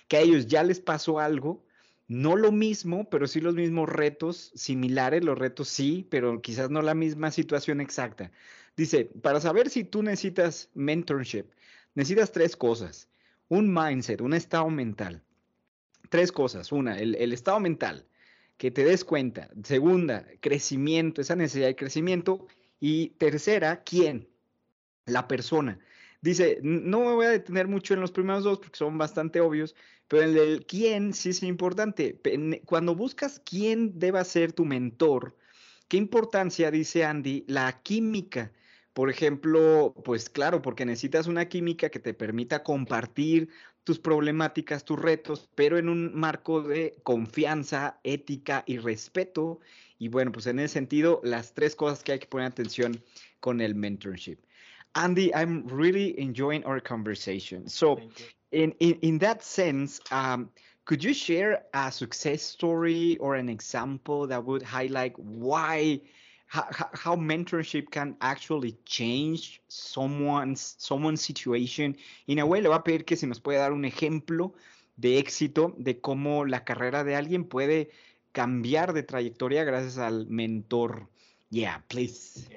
[0.09, 1.65] Que a ellos ya les pasó algo,
[2.09, 6.83] no lo mismo, pero sí los mismos retos, similares, los retos sí, pero quizás no
[6.83, 8.31] la misma situación exacta.
[8.77, 11.47] Dice, para saber si tú necesitas mentorship,
[11.95, 13.09] necesitas tres cosas.
[13.49, 15.23] Un mindset, un estado mental
[16.11, 16.73] tres cosas.
[16.73, 18.05] Una, el estado mental,
[18.61, 19.49] que te des cuenta.
[19.65, 22.47] Segunda, crecimiento, esa necesidad de crecimiento.
[22.79, 24.29] Y tercera, ¿quién?
[25.07, 25.79] la persona.
[26.21, 29.75] Dice, no me voy a detener mucho en los primeros dos porque son bastante obvios,
[30.09, 32.21] pero el quién sí es importante.
[32.67, 35.37] Cuando buscas quién deba ser tu mentor,
[35.89, 38.53] ¿qué importancia, dice Andy, la química?
[38.93, 43.49] Por ejemplo, pues claro, porque necesitas una química que te permita compartir
[43.91, 49.59] tus problemáticas, tus retos, pero en un marco de confianza, ética y respeto.
[49.99, 53.03] Y bueno, pues en ese sentido, las tres cosas que hay que poner atención
[53.41, 54.39] con el mentorship.
[54.95, 57.69] Andy, I'm really enjoying our conversation.
[57.69, 57.99] So,
[58.53, 60.51] in, in, in that sense, um,
[60.85, 66.01] could you share a success story or an example that would highlight why
[66.51, 71.97] how, how mentorship can actually change someone's someone's situation?
[72.27, 74.53] In a way, le voy a pedir que si nos puede dar un ejemplo
[74.97, 77.91] de éxito de cómo la carrera de alguien puede
[78.33, 81.09] cambiar de trayectoria gracias al mentor.
[81.51, 82.49] Yeah, please.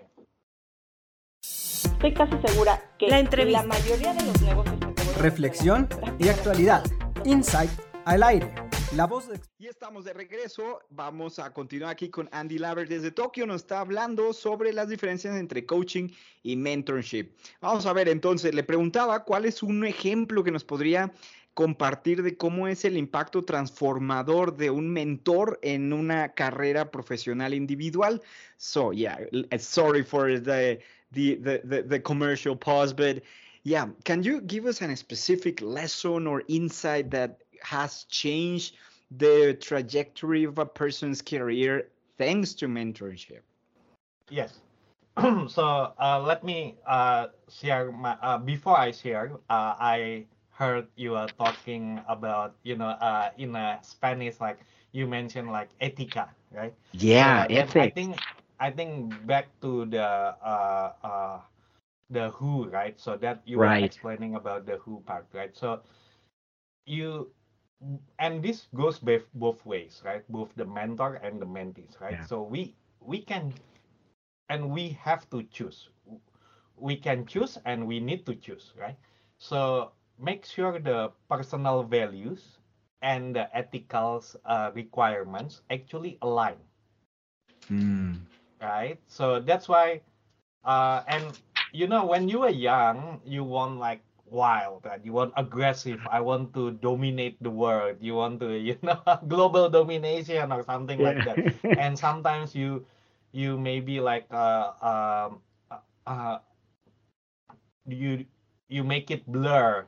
[1.42, 4.80] Estoy casi segura que la, la mayoría de los negocios
[5.20, 5.88] Reflexión
[6.20, 6.84] y actualidad.
[7.26, 7.70] Insight
[8.06, 8.63] al aire.
[8.96, 9.40] La voz de...
[9.58, 10.82] Y estamos de regreso.
[10.92, 13.48] Vamos a continuar aquí con Andy Laver desde Tokio.
[13.48, 16.10] Nos está hablando sobre las diferencias entre coaching
[16.44, 17.32] y mentorship.
[17.60, 21.12] Vamos a ver entonces, le preguntaba cuál es un ejemplo que nos podría
[21.56, 28.22] compartir de cómo es el impacto transformador de un mentor en una carrera profesional individual.
[28.58, 29.18] So, yeah,
[29.58, 30.80] sorry for the
[31.12, 33.24] the, the, the, the commercial pause, but
[33.64, 38.76] yeah, can you give us a specific lesson or insight that has changed
[39.12, 43.42] the trajectory of a person's career thanks to mentorship?
[44.30, 44.62] Yes.
[45.48, 49.32] so uh, let me uh, share my uh, before I share.
[49.50, 54.60] Uh, I heard you are talking about you know uh, in Spanish like
[54.92, 56.74] you mentioned like etica, right?
[56.94, 57.76] Yeah, ethics.
[57.78, 58.18] I think
[58.60, 61.40] I think back to the uh, uh,
[62.10, 63.00] the who, right?
[63.00, 63.62] So that you right.
[63.62, 65.56] were explaining about the who part, right?
[65.56, 65.82] So
[66.86, 67.32] you
[68.20, 70.24] and this goes both both ways, right?
[70.30, 72.18] Both the mentor and the mentees, right?
[72.18, 72.24] Yeah.
[72.24, 73.54] So we we can
[74.50, 75.90] and we have to choose.
[76.78, 78.98] We can choose and we need to choose, right?
[79.38, 82.60] So make sure the personal values
[83.02, 86.58] and the ethical uh, requirements actually align.
[87.70, 88.26] Mm
[88.62, 89.00] right?
[89.08, 90.02] So that's why,
[90.64, 91.34] uh, and
[91.72, 94.02] you know, when you were young, you want like
[94.34, 95.00] wild, right?
[95.06, 96.02] You want aggressive.
[96.10, 97.98] I want to dominate the world.
[98.02, 101.08] You want to, you know, global domination or something yeah.
[101.14, 101.40] like that.
[101.78, 102.86] and sometimes you,
[103.32, 105.40] you maybe like, uh, um,
[105.72, 106.38] uh, uh,
[107.88, 108.26] you,
[108.68, 109.86] you make it blur.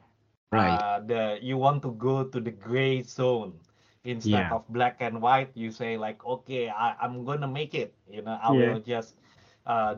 [0.52, 0.78] Right.
[0.78, 3.60] Uh, the you want to go to the gray zone
[4.06, 4.54] instead yeah.
[4.54, 8.40] of black and white you say like okay I, i'm gonna make it you know
[8.42, 8.72] i yeah.
[8.72, 9.16] will just
[9.66, 9.96] uh,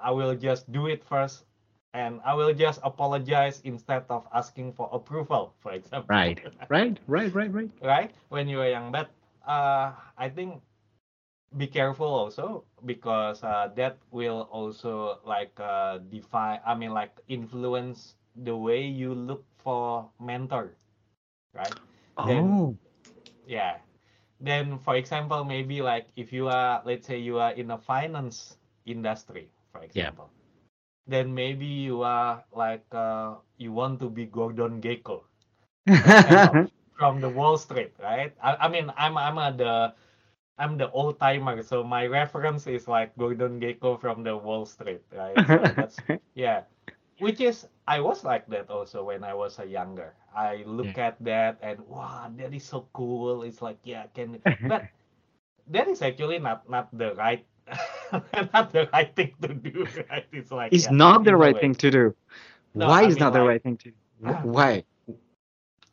[0.00, 1.44] i will just do it first
[1.94, 6.08] and i will just apologize instead of asking for approval for example.
[6.08, 6.40] Right.
[6.68, 7.70] Right right right right.
[7.82, 8.10] Right?
[8.28, 8.92] When you are young.
[8.92, 9.10] But
[9.46, 10.60] uh, i think
[11.56, 18.16] be careful also because uh, that will also like uh, define i mean like influence
[18.44, 20.72] the way you look for mentor.
[21.54, 21.74] Right?
[22.16, 22.26] Oh.
[22.26, 22.78] Then,
[23.46, 23.76] yeah.
[24.40, 28.56] Then for example maybe like if you are let's say you are in a finance
[28.86, 30.41] industry for example yeah.
[31.06, 35.22] Then maybe you are like uh, you want to be gordon gekko
[36.98, 39.94] from the wall street right i, I mean i'm i'm a, the
[40.58, 45.02] i'm the old timer so my reference is like gordon gekko from the wall street
[45.12, 45.98] right so that's
[46.34, 46.62] yeah
[47.18, 50.14] which is I was like that also when I was a younger.
[50.34, 51.12] I look yeah.
[51.12, 53.42] at that and wow, that is so cool.
[53.42, 54.88] It's like yeah, can but
[55.68, 57.44] that is actually not not the right
[58.52, 59.86] not the right thing to do.
[60.10, 60.26] Right?
[60.32, 62.14] It's like it's yeah, not the right thing to do.
[62.74, 63.96] No, Why I is mean, not like, the right thing to do?
[64.42, 64.84] Why?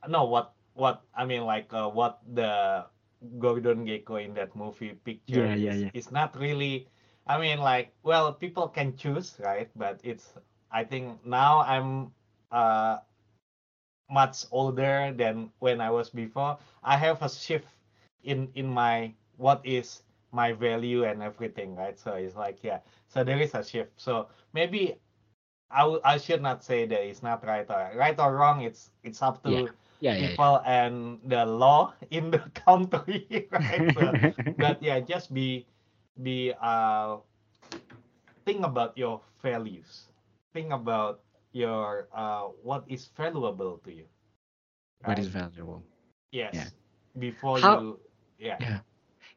[0.07, 2.85] No, what what I mean like uh, what the
[3.39, 5.89] Gordon Gekko in that movie picture yeah, yeah, yeah.
[5.93, 6.87] is not really
[7.27, 10.33] I mean like well people can choose right but it's
[10.71, 12.11] I think now I'm
[12.51, 12.99] uh,
[14.09, 16.57] much older than when I was before.
[16.83, 17.67] I have a shift
[18.23, 21.97] in in my what is my value and everything, right?
[21.97, 22.79] So it's like yeah.
[23.07, 23.91] So there is a shift.
[23.97, 24.99] So maybe
[25.69, 28.61] I, w- I should not say that it's not right or right or wrong.
[28.61, 30.15] It's it's up to yeah.
[30.15, 33.87] Yeah, people yeah, and the law in the country, right?
[33.93, 34.17] So,
[34.57, 35.67] but yeah, just be
[36.21, 37.17] be uh
[38.45, 40.09] think about your values
[40.53, 44.05] think about your uh, what is valuable to you.
[45.03, 45.23] Right?
[45.23, 45.83] What is valuable?
[46.31, 46.75] Yes.
[47.17, 47.99] Before How, you,
[48.37, 48.59] yeah.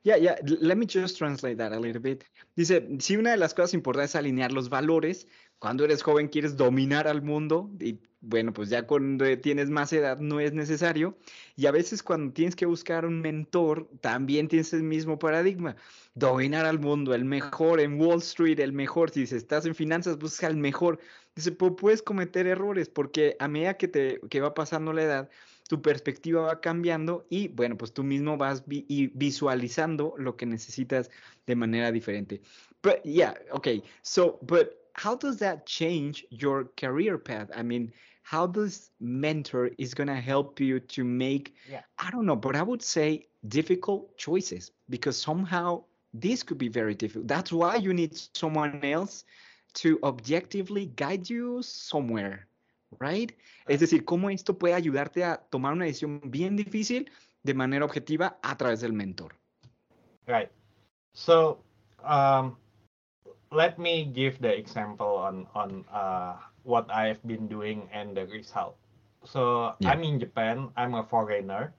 [0.03, 0.17] Yeah.
[0.17, 0.37] Yeah.
[0.45, 2.25] Let me just translate that a little bit.
[2.57, 5.27] Dice, si una de las cosas importantes es alinear los valores,
[5.59, 10.19] cuando eres joven quieres dominar al mundo y bueno, pues ya cuando tienes más edad
[10.19, 11.19] no es necesario.
[11.57, 15.77] Y a veces cuando tienes que buscar un mentor, también tienes el mismo paradigma.
[16.15, 19.11] Dominar al mundo, el mejor en Wall Street, el mejor.
[19.11, 21.01] Si estás en finanzas, busca el mejor.
[21.35, 25.31] Dice, pues puedes cometer errores porque a medida que, te, que va pasando la edad,
[25.73, 31.11] tu perspectiva va cambiando y bueno, pues tú mismo vas visualizando lo que necesitas
[31.47, 32.43] de manera diferente.
[32.83, 33.83] But yeah, okay.
[34.03, 37.49] So, but how does that change your career path?
[37.57, 37.91] I mean,
[38.23, 41.81] how does mentor is going to help you to make yeah.
[41.99, 45.83] i don't know but i would say difficult choices because somehow
[46.15, 49.25] this could be very difficult that's why you need someone else
[49.75, 52.47] to objectively guide you somewhere
[52.99, 53.33] right
[53.67, 57.11] es decir cómo esto puede ayudarte a tomar una decisión bien difícil
[57.43, 59.35] de manera objetiva a través del mentor
[60.27, 60.51] right
[61.15, 61.63] so
[62.05, 62.57] um,
[63.53, 68.77] let me give the example on on uh, what I've been doing and the result.
[69.25, 69.93] So yeah.
[69.93, 70.71] I'm in Japan.
[70.77, 71.73] I'm a foreigner,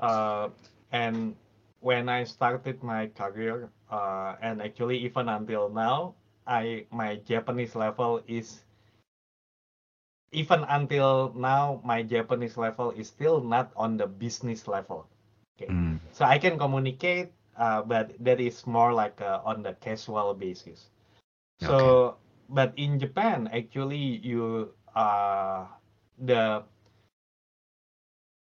[0.00, 0.48] uh,
[0.90, 1.36] and
[1.80, 6.14] when I started my career, uh, and actually even until now,
[6.46, 8.65] I my Japanese level is
[10.32, 15.06] even until now my Japanese level is still not on the business level.
[15.56, 15.98] Okay, mm.
[16.12, 20.90] so I can communicate, uh, but that is more like uh, on the casual basis.
[21.60, 22.16] So okay
[22.48, 25.66] but in Japan, actually, you uh,
[26.18, 26.62] the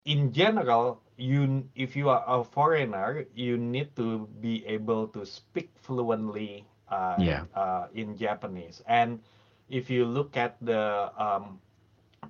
[0.05, 5.71] in general, you if you are a foreigner, you need to be able to speak
[5.79, 7.45] fluently uh, yeah.
[7.55, 8.83] uh, in Japanese.
[8.87, 9.21] And
[9.71, 11.61] if you look at the um,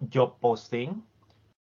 [0.08, 1.02] job posting,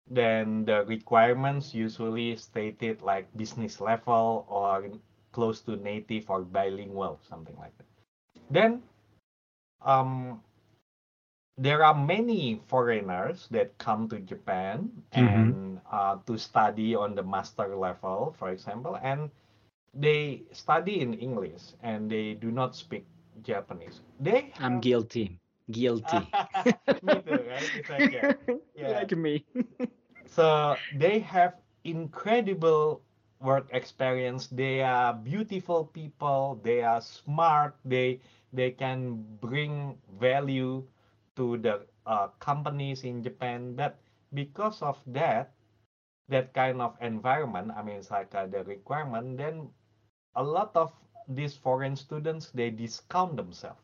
[0.10, 4.90] then the requirements usually stated like business level or
[5.32, 7.86] close to native or bilingual, something like that.
[8.50, 8.82] Then
[9.82, 10.42] um,
[11.58, 15.28] there are many foreigners that come to Japan mm-hmm.
[15.28, 19.30] and uh, to study on the master level, for example, and
[19.94, 23.06] they study in English and they do not speak
[23.44, 24.02] Japanese.
[24.20, 24.64] They have...
[24.64, 25.40] I'm guilty.
[25.72, 26.34] Guilty.
[27.02, 27.70] me too, right?
[27.74, 28.28] It's like, yeah.
[28.76, 28.90] yeah.
[28.90, 29.46] like me.
[30.26, 33.02] so they have incredible
[33.40, 34.48] work experience.
[34.48, 36.60] They are beautiful people.
[36.64, 37.78] They are smart.
[37.86, 38.22] They
[38.54, 40.88] they can bring value
[41.36, 43.76] to the uh, companies in Japan.
[43.76, 44.00] But
[44.34, 45.54] because of that,
[46.30, 49.70] that kind of environment, I mean, it's like uh, the requirement, then
[50.36, 50.94] a lot of
[51.28, 53.82] these foreign students, they discount themselves.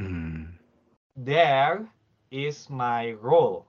[0.00, 0.61] Mm.
[1.16, 1.88] There
[2.30, 3.66] is my role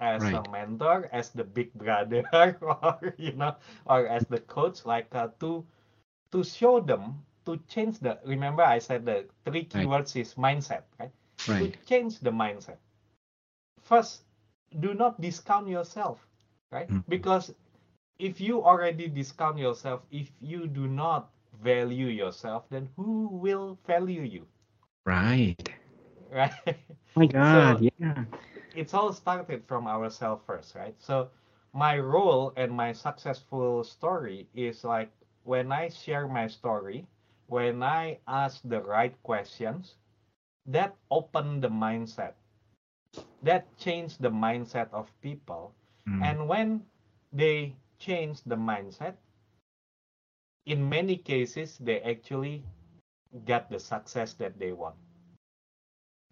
[0.00, 0.34] as right.
[0.34, 2.24] a mentor, as the big brother,
[2.60, 5.64] or you know, or as the coach, like uh, to
[6.32, 10.22] to show them to change the remember I said the three keywords right.
[10.22, 11.12] is mindset, right?
[11.48, 11.72] right?
[11.72, 12.78] To change the mindset.
[13.82, 14.22] First,
[14.80, 16.26] do not discount yourself,
[16.72, 16.88] right?
[16.88, 17.08] Mm-hmm.
[17.08, 17.52] Because
[18.18, 21.30] if you already discount yourself, if you do not
[21.62, 24.46] value yourself, then who will value you?
[25.04, 25.68] Right.
[26.34, 26.76] Right.
[27.14, 28.24] My God, so yeah.
[28.74, 30.94] It's all started from ourselves first, right?
[30.98, 31.30] So
[31.72, 35.10] my role and my successful story is like
[35.44, 37.06] when I share my story,
[37.46, 39.94] when I ask the right questions,
[40.66, 42.34] that open the mindset.
[43.42, 45.70] That change the mindset of people.
[46.08, 46.22] Mm.
[46.24, 46.82] And when
[47.32, 49.14] they change the mindset,
[50.66, 52.64] in many cases, they actually
[53.46, 54.96] get the success that they want.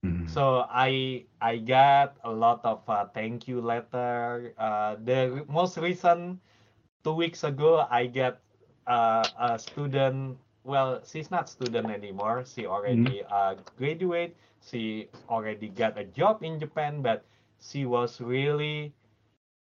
[0.04, 0.28] Mm.
[0.28, 4.52] So I I got a lot of uh, thank you letter.
[4.58, 6.40] Uh, the most recent
[7.04, 8.42] two weeks ago, I got
[8.86, 12.44] uh, a student well, she's not student anymore.
[12.46, 13.32] She already mm-hmm.
[13.32, 14.36] uh, graduate.
[14.62, 17.24] She already got a job in Japan, but
[17.60, 18.94] she was really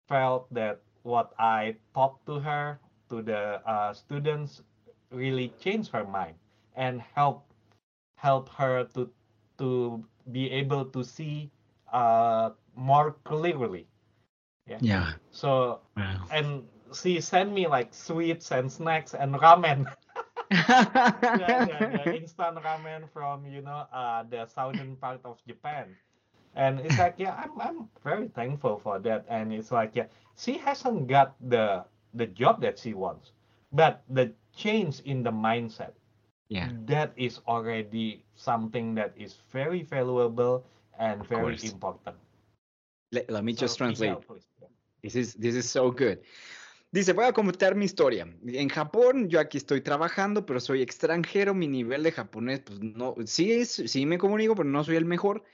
[0.08, 4.62] felt that what I talked to her, to the uh, students,
[5.10, 6.34] really changed her mind
[6.74, 7.46] and help
[8.16, 9.08] help her to
[9.58, 11.50] to be able to see
[11.92, 13.86] uh, more clearly.
[14.66, 14.78] Yeah.
[14.80, 15.12] Yeah.
[15.30, 16.24] So wow.
[16.30, 19.86] and she sent me like sweets and snacks and ramen.
[20.50, 25.96] yeah, yeah, yeah, instant ramen from you know uh, the southern part of Japan,
[26.54, 30.56] and it's like yeah, I'm I'm very thankful for that, and it's like yeah, she
[30.56, 31.84] hasn't got the
[32.14, 33.32] the job that she wants,
[33.72, 35.92] but the change in the mindset,
[36.48, 40.64] yeah, that is already something that is very valuable
[40.98, 42.16] and very important.
[43.12, 44.18] Let, let me so just translate.
[45.02, 46.20] This is this is so good.
[46.90, 48.26] Dice, voy a comentar mi historia.
[48.46, 53.14] En Japón, yo aquí estoy trabajando, pero soy extranjero, mi nivel de japonés, pues no,
[53.26, 55.44] sí, es, sí me comunico, pero no soy el mejor.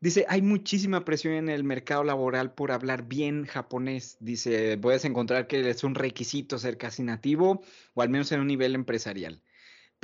[0.00, 4.16] Dice, hay muchísima presión en el mercado laboral por hablar bien japonés.
[4.18, 7.62] Dice, puedes encontrar que es un requisito ser casi nativo
[7.94, 9.40] o al menos en un nivel empresarial.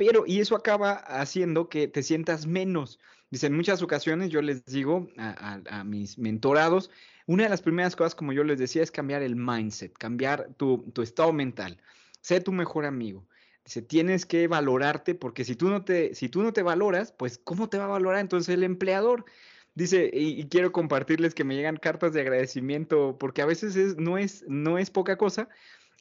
[0.05, 2.99] Pero, y eso acaba haciendo que te sientas menos.
[3.29, 6.91] Dice, en muchas ocasiones yo les digo a, mis mentorados,
[7.25, 10.85] una de las primeras cosas, como yo les decía, es cambiar el mindset, cambiar tu,
[11.01, 11.79] estado mental.
[12.21, 13.25] Sé tu mejor amigo.
[13.65, 17.39] Dice, tienes que valorarte porque si tú no te, si tú no te valoras, pues
[17.43, 19.25] ¿cómo te va a valorar entonces el empleador?
[19.73, 24.45] Dice, y, quiero compartirles que me llegan cartas de agradecimiento porque a veces no, es,
[24.47, 25.49] no es poca cosa,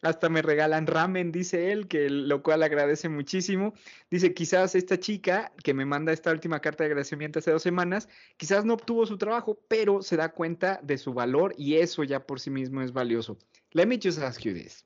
[0.02, 3.72] hasta me regalan ramen, dice él, que lo cual agradece muchísimo.
[4.10, 8.08] Dice, quizás esta chica que me manda esta última carta de agradecimiento hace dos semanas,
[8.36, 12.26] quizás no obtuvo su trabajo, pero se da cuenta de su valor y eso ya
[12.26, 13.38] por sí mismo es valioso.
[13.72, 14.84] Let me just ask you this.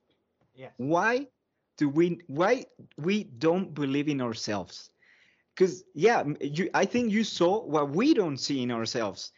[0.79, 1.29] Why
[1.79, 4.91] do we why we don't believe in ourselves?
[5.55, 9.33] Because yeah, you, I think you saw what we don't see in ourselves.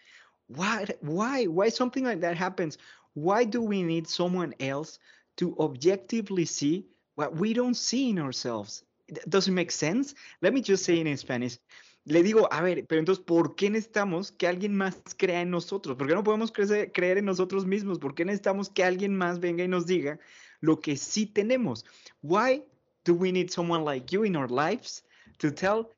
[0.49, 2.79] Why why why something like that happens?
[3.14, 4.99] Why do we need someone else
[5.39, 6.84] to objectively see
[7.14, 8.84] what we don't see in ourselves.
[9.28, 10.14] Does it make sense?
[10.43, 11.59] Let me just say in Spanish.
[12.05, 15.97] Le digo, a ver, pero entonces, ¿por qué necesitamos que alguien más crea en nosotros?
[15.97, 17.99] ¿Por qué no podemos crecer, creer en nosotros mismos?
[17.99, 20.18] ¿Por qué necesitamos que alguien más venga y nos diga
[20.61, 21.84] lo que sí tenemos?
[22.22, 22.64] Why
[23.05, 25.05] do we need someone like you in our lives
[25.39, 25.91] to tell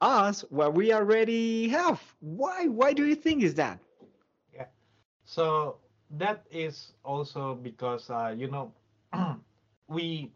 [0.00, 2.00] us what we already have?
[2.20, 2.68] Why?
[2.68, 3.78] Why do you think is that?
[4.52, 4.66] Yeah.
[5.24, 5.78] So
[6.18, 8.72] that is also because uh, you know
[9.88, 10.32] we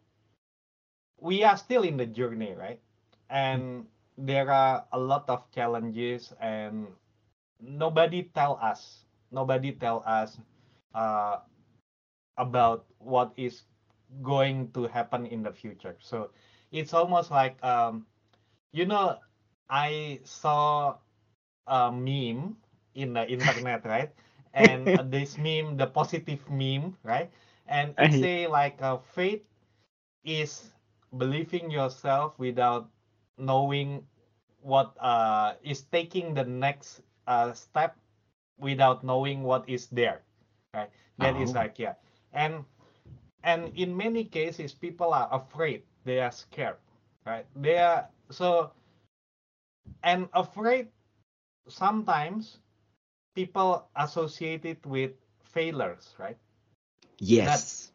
[1.21, 2.81] we are still in the journey, right?
[3.31, 3.87] And
[4.17, 6.89] there are a lot of challenges, and
[7.61, 10.39] nobody tell us, nobody tell us
[10.95, 11.39] uh,
[12.37, 13.65] about what is
[14.23, 15.97] going to happen in the future.
[16.01, 16.31] So
[16.71, 18.07] it's almost like, um,
[18.73, 19.19] you know,
[19.69, 20.99] I saw
[21.67, 22.57] a meme
[22.95, 24.13] in the internet, right?
[24.55, 27.31] And this meme, the positive meme, right?
[27.69, 29.43] And I say like uh, faith
[30.25, 30.73] is
[31.17, 32.89] believing yourself without
[33.39, 34.03] knowing
[34.61, 37.97] what uh, is taking the next uh, step
[38.59, 40.23] without knowing what is there
[40.75, 40.91] right?
[41.19, 41.43] That oh.
[41.43, 41.95] is like yeah.
[42.33, 42.65] And
[43.45, 45.83] and in many cases people are afraid.
[46.05, 46.77] They are scared
[47.27, 47.47] right?
[47.55, 48.73] They are so
[50.03, 50.89] and afraid
[51.69, 52.59] sometimes
[53.35, 55.13] people associate it with
[55.45, 56.37] failures right
[57.21, 57.91] Yes.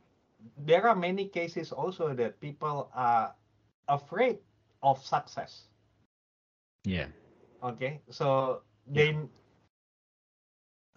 [0.57, 3.33] there are many cases also that people are
[3.87, 4.39] afraid
[4.81, 5.67] of success.
[6.83, 7.07] Yeah.
[7.63, 8.01] Okay.
[8.09, 9.15] So they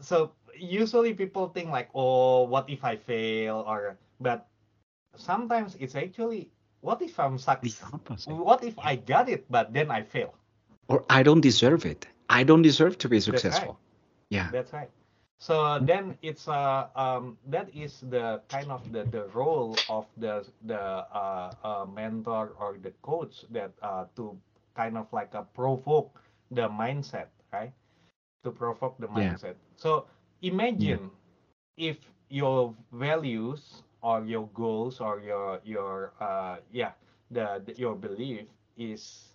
[0.01, 3.65] so usually people think like, oh, what if I fail?
[3.67, 4.49] Or but
[5.15, 6.51] sometimes it's actually
[6.81, 8.01] what if I'm successful?
[8.27, 10.35] What if I got it, but then I fail?
[10.89, 12.07] Or I don't deserve it.
[12.29, 13.79] I don't deserve to be successful.
[13.79, 14.31] Right.
[14.31, 14.51] Yeah.
[14.51, 14.91] That's right.
[15.39, 20.47] So then it's uh, um, that is the kind of the, the role of the
[20.65, 24.37] the uh, uh, mentor or the coach that uh, to
[24.75, 27.73] kind of like uh, provoke the mindset, right?
[28.45, 29.57] To provoke the mindset.
[29.57, 29.77] Yeah.
[29.77, 30.07] So
[30.43, 31.11] imagine
[31.79, 31.89] yeah.
[31.91, 36.93] if your values or your goals or your your uh, yeah
[37.31, 39.35] the, the your belief is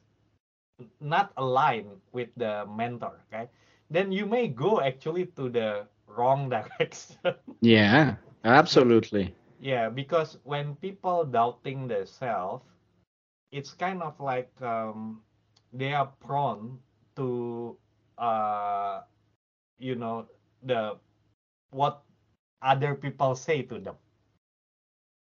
[0.99, 3.49] not aligned with the mentor, right?
[3.91, 7.35] Then you may go actually to the wrong direction.
[7.61, 9.35] yeah, absolutely.
[9.59, 12.63] Yeah, because when people doubting themselves,
[13.51, 15.21] it's kind of like um,
[15.73, 16.79] they are prone
[17.17, 17.75] to,
[18.17, 19.01] uh,
[19.77, 20.25] you know,
[20.63, 20.97] the
[21.71, 22.01] what
[22.61, 23.95] other people say to them.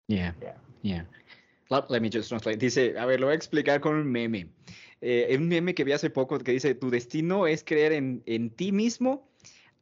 [0.08, 0.32] Yeah.
[0.42, 0.58] Yeah.
[0.82, 1.02] Yeah.
[1.70, 2.58] Let, let me just translate.
[2.58, 4.48] Dice, a ver, lo voy a explicar con un meme.
[5.08, 8.50] Eh, un meme que vi hace poco que dice, tu destino es creer en, en
[8.50, 9.30] ti mismo,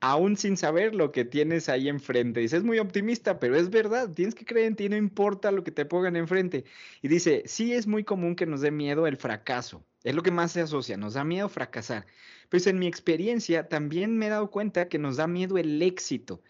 [0.00, 2.40] aún sin saber lo que tienes ahí enfrente.
[2.40, 5.64] Dice, es muy optimista, pero es verdad, tienes que creer en ti, no importa lo
[5.64, 6.66] que te pongan enfrente.
[7.00, 10.30] Y dice, sí es muy común que nos dé miedo el fracaso, es lo que
[10.30, 12.04] más se asocia, nos da miedo fracasar.
[12.50, 16.42] Pues en mi experiencia también me he dado cuenta que nos da miedo el éxito.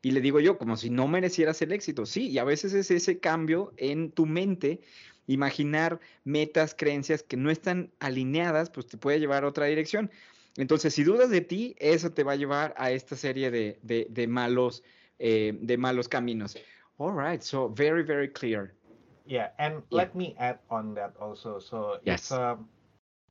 [0.00, 2.06] Y le digo yo, como si no merecieras el éxito.
[2.06, 4.80] Sí, y a veces es ese cambio en tu mente
[5.26, 10.10] imaginar metas, creencias que no están alineadas, pues te puede llevar a otra dirección.
[10.56, 14.06] Entonces, si dudas de ti, eso te va a llevar a esta serie de, de,
[14.10, 14.82] de malos,
[15.18, 16.56] eh, de malos caminos.
[16.98, 18.74] All right, so very, very clear.
[19.24, 19.80] Yeah, and yeah.
[19.90, 21.58] let me add on that also.
[21.58, 22.20] So yes.
[22.20, 22.68] it's um,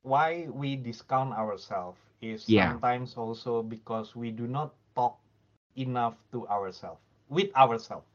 [0.02, 2.72] why we discount ourselves is yeah.
[2.72, 5.18] sometimes also because we do not talk
[5.76, 8.06] enough to ourselves, with ourselves.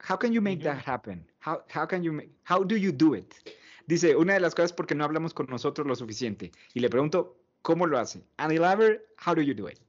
[0.00, 1.24] How can you make that happen?
[1.40, 3.34] How, how can you make, how do you do it?
[3.88, 6.52] Dice, una de las cosas porque no hablamos con nosotros lo suficiente.
[6.74, 8.22] Y le pregunto, ¿cómo lo hace?
[8.38, 9.80] And elaborate, how do you do it?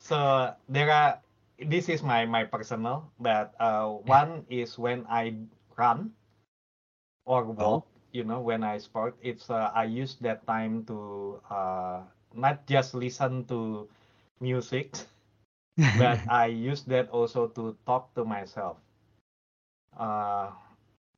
[0.00, 1.20] So there are,
[1.58, 5.34] this is my, my personal, but uh, one is when I
[5.76, 6.10] run
[7.24, 12.00] or walk, you know, when I sport, it's, uh, I use that time to uh,
[12.34, 13.88] not just listen to
[14.40, 14.96] music,
[15.98, 18.81] but I use that also to talk to myself.
[19.96, 20.50] Uh,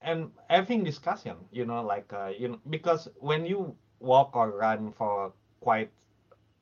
[0.01, 4.93] and having discussion, you know, like uh, you know, because when you walk or run
[4.93, 5.91] for quite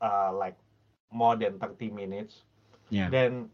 [0.00, 0.56] uh, like
[1.12, 2.42] more than 30 minutes,
[2.90, 3.10] Yeah.
[3.10, 3.50] then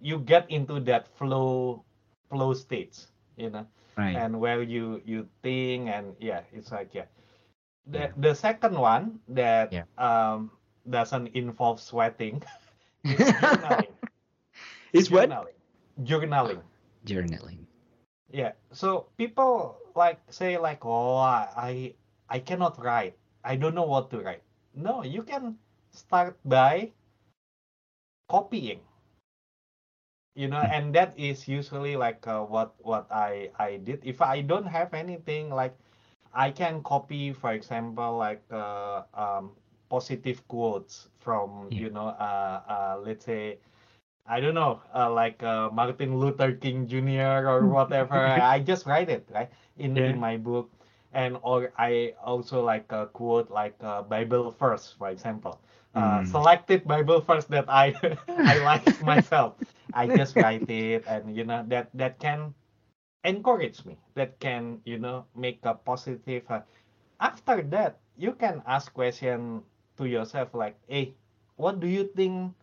[0.00, 1.82] you get into that flow
[2.30, 4.14] flow states, you know, Right.
[4.14, 7.06] and where you you think and yeah, it's like yeah.
[7.86, 9.84] The the second one that Yeah.
[9.98, 10.50] um
[10.88, 12.42] doesn't involve sweating
[13.08, 13.94] is journaling.
[14.92, 15.36] Is what?
[16.02, 16.62] journaling.
[17.04, 17.66] Journaling.
[18.32, 18.52] Yeah.
[18.72, 21.72] So people like say like, oh, I I
[22.28, 23.16] I cannot write.
[23.44, 24.42] I don't know what to write.
[24.74, 25.58] No, you can
[25.92, 26.92] start by
[28.28, 28.80] copying.
[30.34, 34.00] You know, and that is usually like uh, what what I I did.
[34.04, 35.76] If I don't have anything like,
[36.32, 39.52] I can copy, for example, like uh, um,
[39.90, 41.80] positive quotes from Yeah.
[41.80, 43.58] you know, uh, uh, let's say.
[44.26, 47.46] I don't know, uh, like uh, Martin Luther King Jr.
[47.48, 48.16] or whatever.
[48.18, 50.06] I just write it right in Yeah.
[50.06, 50.70] in my book,
[51.12, 55.60] and or I also like uh, quote like uh, Bible verse, for example,
[55.94, 56.24] uh, Mm.
[56.24, 57.94] selected Bible verse that I
[58.44, 59.56] I like myself.
[59.92, 62.54] I just write it, and you know that that can
[63.24, 63.98] encourage me.
[64.14, 66.44] That can you know make a positive.
[66.50, 66.62] Uh,
[67.20, 69.62] after that, you can ask question
[69.98, 71.14] to yourself like, "Hey,
[71.56, 72.54] what do you think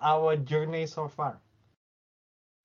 [0.00, 1.40] our journey so far?"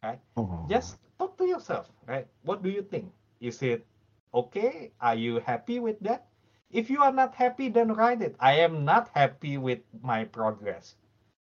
[0.03, 0.19] Right?
[0.37, 0.65] Oh.
[0.69, 2.27] Just talk to yourself, right?
[2.43, 3.11] What do you think?
[3.39, 3.85] Is it
[4.33, 4.91] okay?
[5.01, 6.27] Are you happy with that?
[6.69, 8.35] If you are not happy, then write it.
[8.39, 10.95] I am not happy with my progress.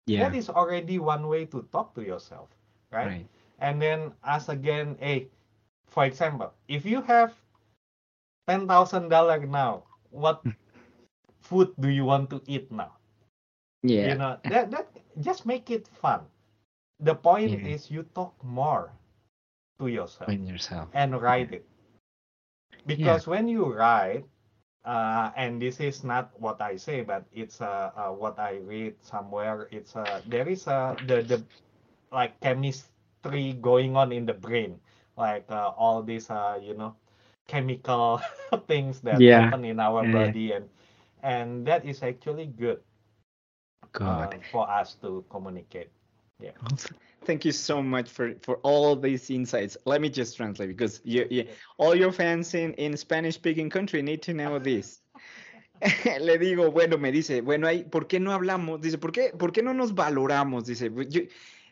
[0.07, 0.29] yeah.
[0.29, 2.51] That is already one way to talk to yourself,
[2.91, 3.17] right?
[3.23, 3.29] Right.
[3.59, 5.31] And then ask again, hey,
[5.87, 7.35] for example, if you have
[8.47, 10.45] ten thousand dollar now, what
[11.41, 12.97] food do you want to eat now?
[13.83, 14.09] Yeah.
[14.09, 16.27] You know, that that just make it fun.
[16.99, 17.67] The point Yeah.
[17.67, 18.93] is you talk more
[19.79, 20.89] to yourself yourself.
[20.93, 21.67] and write it.
[22.87, 24.27] Because when you write,
[24.85, 29.03] uh, and this is not what I say, but it's uh, uh, what I read
[29.03, 29.69] somewhere.
[29.71, 31.43] It's uh, there is uh, the the
[32.13, 34.81] like chemistry going on in the brain,
[35.17, 36.95] like uh, all these uh, you know
[37.47, 38.21] chemical
[38.67, 39.29] things that Yeah.
[39.29, 40.33] happen in our Yeah, yeah.
[40.33, 40.69] body, and
[41.23, 42.81] and that is actually good
[43.95, 44.41] uh, God.
[44.51, 45.91] for us to communicate.
[46.41, 46.53] Yeah.
[47.25, 49.77] Thank you so much for, for all these insights.
[49.85, 54.01] Let me just translate because you, you, all your fans in, in Spanish speaking country
[54.03, 55.03] need to know this.
[56.21, 58.81] Le digo, bueno, me dice, bueno, hay, ¿por qué no hablamos?
[58.81, 60.65] Dice, ¿por qué, ¿por qué no nos valoramos?
[60.67, 61.23] Dice, "Pues yo-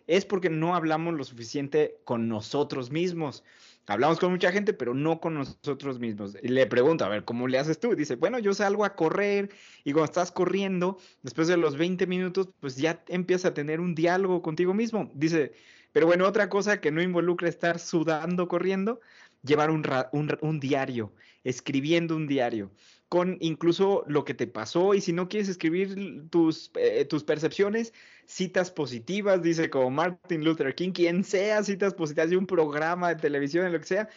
[0.06, 3.44] es porque no hablamos lo suficiente con nosotros mismos.
[3.88, 6.36] Hablamos con mucha gente, pero no con nosotros mismos.
[6.42, 7.94] Y le pregunto, a ver, ¿cómo le haces tú?
[7.94, 9.48] Dice, bueno, yo salgo a correr
[9.82, 13.94] y cuando estás corriendo, después de los 20 minutos, pues ya empiezas a tener un
[13.94, 15.10] diálogo contigo mismo.
[15.14, 15.52] Dice,
[15.92, 19.00] pero bueno, otra cosa que no involucra estar sudando corriendo,
[19.42, 19.82] llevar un,
[20.12, 22.70] un un diario, escribiendo un diario,
[23.08, 27.94] con incluso lo que te pasó y si no quieres escribir tus, eh, tus percepciones,
[28.26, 33.16] citas positivas, dice como Martin Luther King, quien sea, citas positivas de un programa de
[33.16, 34.08] televisión, de lo que sea.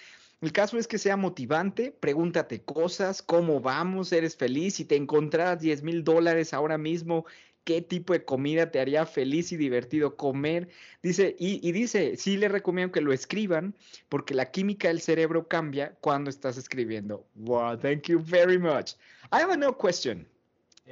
[0.42, 5.62] El caso es que sea motivante, pregúntate cosas, cómo vamos, eres feliz, si te encontraras
[5.62, 7.26] 10 mil dólares ahora mismo,
[7.64, 10.70] qué tipo de comida te haría feliz y divertido comer.
[11.04, 13.76] Dice, y, y dice, sí le recomiendo que lo escriban
[14.10, 17.26] porque la química del cerebro cambia cuando estás escribiendo.
[17.36, 18.96] Wow, thank you very much.
[19.32, 20.26] I have another question.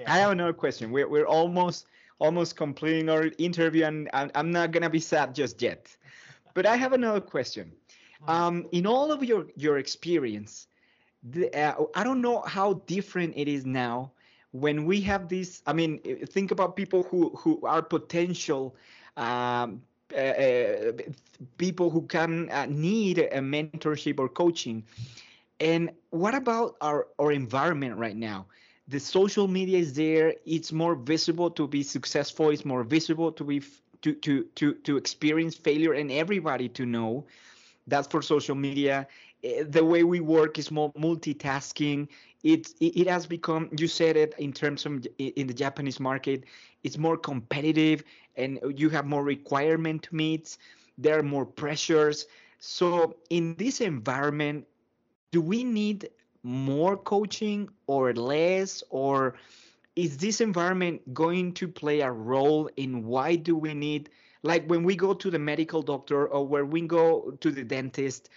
[0.07, 0.91] I have another question.
[0.91, 1.88] We're, we're almost
[2.20, 5.95] almost completing our interview and I'm, I'm not gonna be sad just yet.
[6.53, 7.72] But I have another question.
[8.28, 10.67] Um, in all of your, your experience,
[11.24, 14.11] the, uh, I don't know how different it is now
[14.52, 15.62] when we have this.
[15.66, 18.76] I mean, think about people who, who are potential
[19.18, 19.82] um,
[20.16, 20.91] uh,
[21.58, 24.76] people who can uh, need a mentorship or coaching.
[25.52, 28.47] And what about our, our environment right now?
[28.88, 30.36] The social media is there.
[30.45, 32.50] It's more visible to be successful.
[32.50, 33.62] It's more visible to be
[34.02, 37.26] to to to to experience failure and everybody to know.
[37.88, 39.08] That's for social media.
[39.44, 42.08] Eh, The way we work is more multitasking.
[42.44, 43.70] It, it has become.
[43.78, 46.46] You said it in terms of in the Japanese market.
[46.84, 48.04] It's more competitive,
[48.36, 50.58] and you have more requirement to meet.
[50.98, 52.28] There are more pressures.
[52.60, 54.68] So, in this environment,
[55.32, 56.10] do we need
[56.44, 58.84] more coaching or less?
[58.90, 59.36] Or
[59.96, 64.10] is this environment going to play a role in why do we need,
[64.44, 68.30] like when we go to the medical doctor or where we go to the dentist,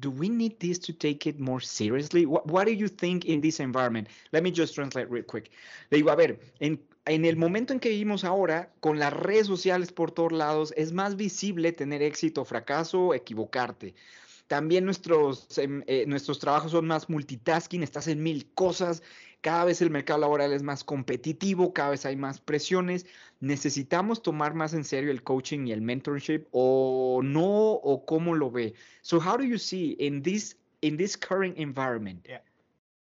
[0.00, 2.26] do we need this to take it more seriously?
[2.26, 4.08] What, what do you think in this environment?
[4.32, 5.50] Let me just translate real quick.
[5.90, 9.46] Le digo, a ver, en, en el momento en que vivimos ahora, con las redes
[9.46, 13.94] sociales por todos lados, es más visible tener éxito, fracaso, equivocarte.
[14.46, 19.02] También nuestros, em, eh, nuestros trabajos son más multitasking, estás en mil cosas,
[19.42, 23.06] cada vez el mercado laboral es más competitivo, cada vez hay más presiones.
[23.40, 28.50] ¿Necesitamos tomar más en serio el coaching y el mentorship o no o cómo lo
[28.50, 28.74] ve?
[29.02, 32.24] So how do you see in this in this current environment?
[32.28, 32.40] Yeah.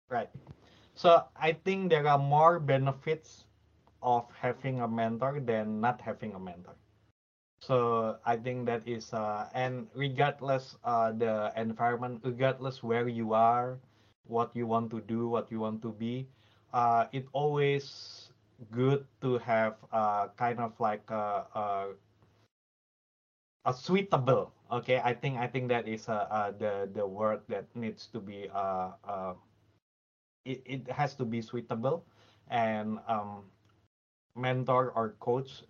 [0.09, 0.30] Right.
[0.95, 3.45] So I think there are more benefits
[4.01, 6.76] of having a mentor than not having a mentor.
[7.61, 13.78] So I think that is uh, and regardless uh, the environment, regardless where you are,
[14.29, 16.29] what you want to do, what you want to be,
[16.72, 18.31] uh, it always
[18.70, 21.87] good to have uh, kind of like a, a,
[23.64, 24.53] a suitable.
[24.70, 28.20] Okay, I think I think that is uh, uh, the the word that needs to
[28.20, 29.35] be uh, uh,
[30.45, 32.05] it, it has to be suitable
[32.49, 33.45] and um,
[34.37, 35.64] mentor or coach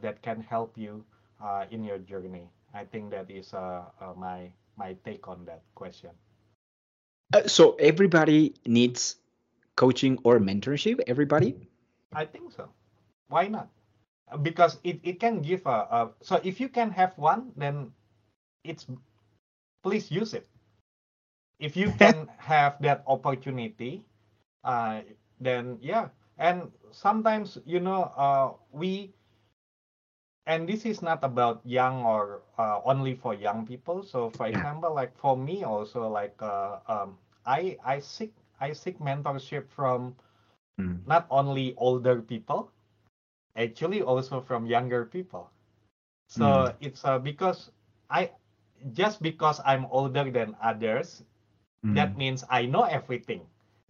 [0.00, 1.04] that can help you
[1.70, 2.50] in your journey.
[2.74, 3.52] I think that is
[4.16, 6.10] my my take on that question.
[7.32, 9.16] Uh, so everybody needs
[9.76, 11.00] coaching or mentorship.
[11.06, 11.56] Everybody.
[12.12, 12.70] I think so.
[13.28, 13.68] Why not?
[14.42, 17.92] Because it, it can give a, a so if you can have one, then
[18.64, 18.86] it's
[19.82, 20.46] please use it.
[21.58, 24.04] If you can have that opportunity,
[24.64, 25.02] uh,
[25.40, 26.08] then yeah.
[26.38, 29.15] And sometimes you know uh, we
[30.46, 34.94] and this is not about young or uh, only for young people so for example
[34.94, 40.14] like for me also like uh, um, i i seek i seek mentorship from
[40.80, 41.04] Mm.
[41.06, 42.70] not only older people
[43.56, 45.50] actually also from younger people
[46.26, 47.70] so it's uh, because
[48.10, 48.30] i
[48.92, 51.24] just because i'm older than others
[51.92, 52.16] that Mm.
[52.16, 53.42] means i know everything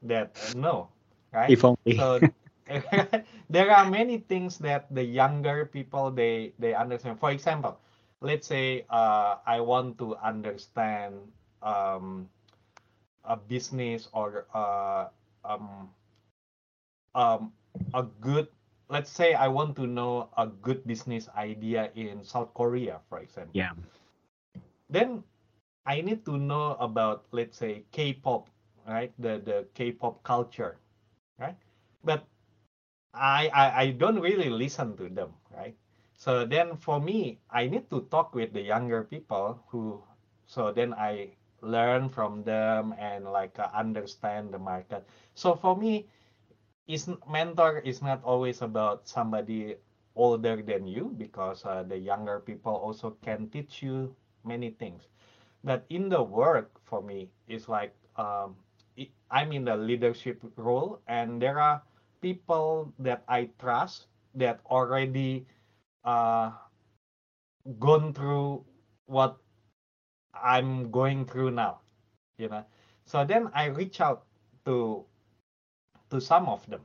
[0.03, 0.89] that no
[1.33, 1.91] right If only.
[1.91, 2.21] so
[3.51, 7.79] there are many things that the younger people they they understand for example
[8.21, 11.15] let's say uh, i want to understand
[11.63, 12.29] um,
[13.25, 15.07] a business or uh,
[15.45, 15.89] um,
[17.15, 17.53] um,
[17.95, 18.49] a good
[18.89, 23.53] let's say i want to know a good business idea in south korea for example
[23.55, 23.73] yeah.
[24.91, 25.23] then
[25.87, 28.51] I need to know about let's say K-pop,
[28.89, 29.15] right?
[29.23, 30.83] The the K-pop culture,
[31.39, 31.55] right?
[32.03, 32.27] But
[33.17, 35.77] I, I I don't really listen to them, right?
[36.17, 40.03] So then for me, I need to talk with the younger people who,
[40.47, 45.07] so then I learn from them and like uh, understand the market.
[45.35, 46.09] So for me,
[46.87, 49.77] is mentor is not always about somebody
[50.17, 54.15] older than you because uh, the younger people also can teach you
[54.45, 55.09] many things
[55.65, 58.57] but in the work for me it's like um,
[58.99, 61.83] i- i'm in the leadership role and there are
[62.27, 65.47] people that i trust that already
[66.05, 66.51] uh,
[67.79, 68.65] gone through
[69.07, 69.39] what
[70.35, 71.81] i'm going through now
[72.39, 72.65] you know?
[73.05, 74.25] So then i reach out
[74.67, 75.07] to
[76.11, 76.83] to some of them.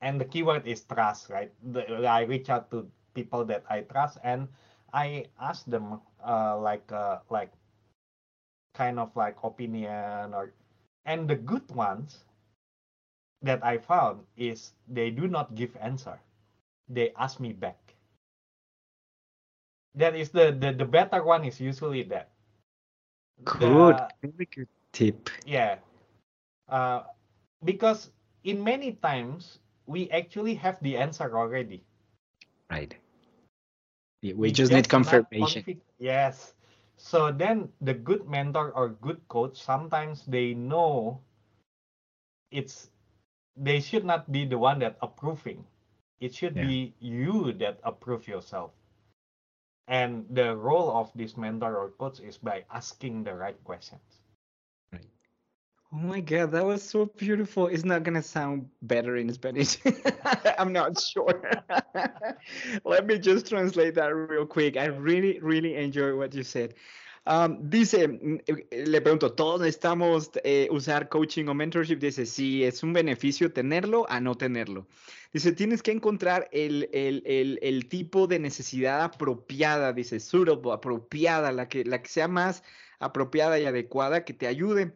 [0.00, 1.52] And the keyword is trust right?
[1.72, 4.48] The, i reach out to people that i trust and
[4.92, 7.52] i ask them uh, like uh, like
[8.74, 10.52] kind of like opinion or
[11.06, 12.24] and the good ones
[13.42, 16.20] that i found is they do not give answer
[16.88, 17.94] they ask me back
[19.94, 22.30] that is the the, the better one is usually that
[23.44, 24.00] Good.
[24.00, 25.30] The- Very good tip.
[25.44, 25.78] yeah
[26.68, 27.02] uh,
[27.64, 28.10] because
[28.44, 31.84] in many times we actually have the answer already
[32.70, 32.96] Right.
[34.22, 35.64] Yeah, We just need just confirmation.
[35.98, 36.54] yes.
[36.96, 41.22] So then the good mentor or good coach sometimes they know
[42.50, 42.90] it's
[43.56, 45.66] they should not be the one that approving.
[46.20, 46.60] It should Yeah.
[46.60, 48.72] be you that approve yourself.
[49.88, 54.22] And the role of this mentor or coach is by asking the right questions.
[55.92, 57.66] Oh my god, that was so beautiful.
[57.68, 59.78] It's not gonna sound better in Spanish.
[60.58, 61.42] I'm not sure.
[62.84, 64.76] Let me just translate that real quick.
[64.76, 66.74] I really, really enjoy what you said.
[67.26, 71.98] Um, dice, mm, eh, le pregunto, ¿todos necesitamos eh, usar coaching o mentorship?
[71.98, 74.86] Dice, sí, es un beneficio tenerlo a no tenerlo.
[75.32, 81.68] Dice, tienes que encontrar el, el, el, tipo de necesidad apropiada, dice, suitable, apropiada, la
[81.68, 82.62] que, la que sea más
[83.00, 84.94] apropiada y adecuada, que te ayude.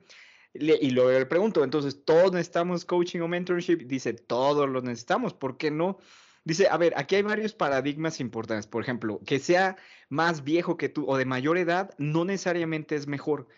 [0.53, 3.78] Le, y luego le pregunto, entonces, ¿todos necesitamos coaching o mentorship?
[3.87, 5.99] Dice, todos lo necesitamos, ¿por qué no?
[6.45, 8.66] Dice, a ver, aquí hay varios paradigmas importantes.
[8.66, 9.76] Por ejemplo, que sea
[10.09, 13.49] más viejo que tú o de mayor edad, no necesariamente es mejor.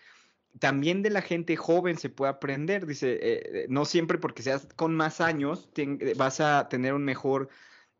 [0.59, 2.85] También de la gente joven se puede aprender.
[2.85, 5.69] Dice, eh, no siempre porque seas con más años
[6.17, 7.49] vas a tener un mejor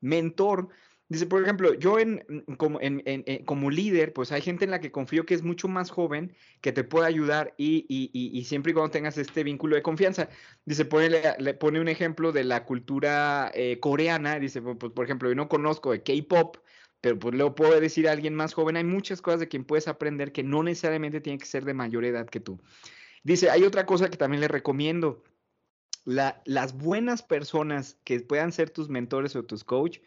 [0.01, 0.69] mentor.
[1.13, 4.71] Dice, por ejemplo, yo en, mm, como, en, en, como líder, pues hay gente en
[4.71, 8.43] la que confío que es mucho más joven, que te puede ayudar y, y, y
[8.45, 10.27] siempre y cuando tengas este vínculo de confianza.
[10.65, 14.39] Dice, pone, le pone un ejemplo de la cultura eh, coreana.
[14.39, 16.57] Dice, pues, por ejemplo, yo no conozco de K-Pop,
[16.99, 19.87] pero pues luego puedo decir a alguien más joven, hay muchas cosas de quien puedes
[19.87, 22.59] aprender que no necesariamente tiene que ser de mayor edad que tú.
[23.21, 25.23] Dice, hay otra cosa que también le recomiendo.
[26.05, 29.99] La, las buenas personas que puedan ser tus mentores o tus coach,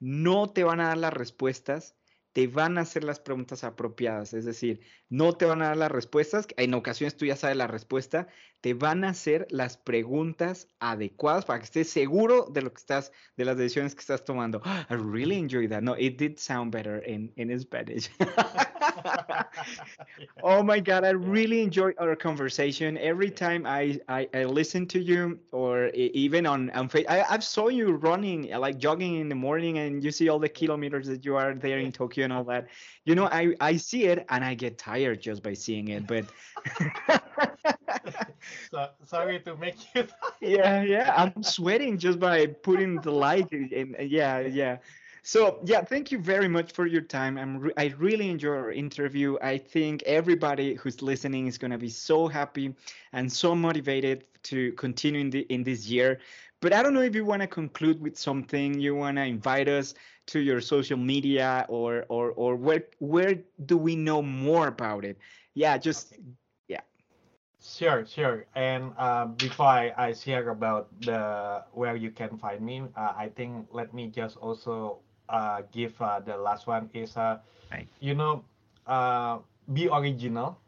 [0.00, 1.94] no te van a dar las respuestas,
[2.32, 5.90] te van a hacer las preguntas apropiadas, es decir, no te van a dar las
[5.90, 8.28] respuestas, en ocasiones tú ya sabes la respuesta,
[8.60, 13.12] te van a hacer las preguntas adecuadas para que estés seguro de lo que estás,
[13.36, 14.62] de las decisiones que estás tomando.
[14.90, 15.82] I really enjoyed that.
[15.82, 18.10] No, it did sound better in, in Spanish.
[20.42, 22.98] oh my God, I really enjoy our conversation.
[22.98, 27.44] Every time I, I, I listen to you or even on, on Facebook, I, I've
[27.44, 31.06] saw you running, uh, like jogging in the morning and you see all the kilometers
[31.08, 32.68] that you are there in Tokyo and all that.
[33.04, 36.26] You know, I, I see it and I get tired just by seeing it, but
[38.70, 40.06] so, sorry to make you
[40.40, 44.76] yeah yeah i'm sweating just by putting the light in yeah yeah
[45.22, 47.38] so yeah thank you very much for your time.
[47.38, 49.36] I'm re- i really enjoy our interview.
[49.42, 52.74] I think everybody who's listening is going to be so happy
[53.12, 56.20] and so motivated to continue in, the, in this year.
[56.60, 59.68] But i don't know if you want to conclude with something you want to invite
[59.68, 59.94] us
[60.26, 63.34] to your social media or or or where where
[63.66, 65.18] do we know more about it?
[65.54, 66.80] Yeah just okay.
[67.62, 68.46] Sure, sure.
[68.54, 73.28] And uh, before I, I share about the where you can find me, uh, I
[73.28, 75.00] think let me just also
[75.30, 77.38] uh, give uh, the last one is uh,
[77.72, 77.88] right.
[78.00, 78.44] you know
[78.86, 79.38] uh,
[79.72, 80.58] be original.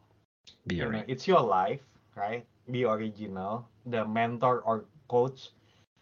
[0.67, 0.91] Be you.
[0.91, 1.83] Know, it's your life,
[2.17, 2.47] right?
[2.71, 3.69] Be original.
[3.87, 5.51] The mentor or coach,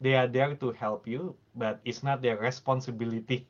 [0.01, 3.47] they are there to help you, but it's not their responsibility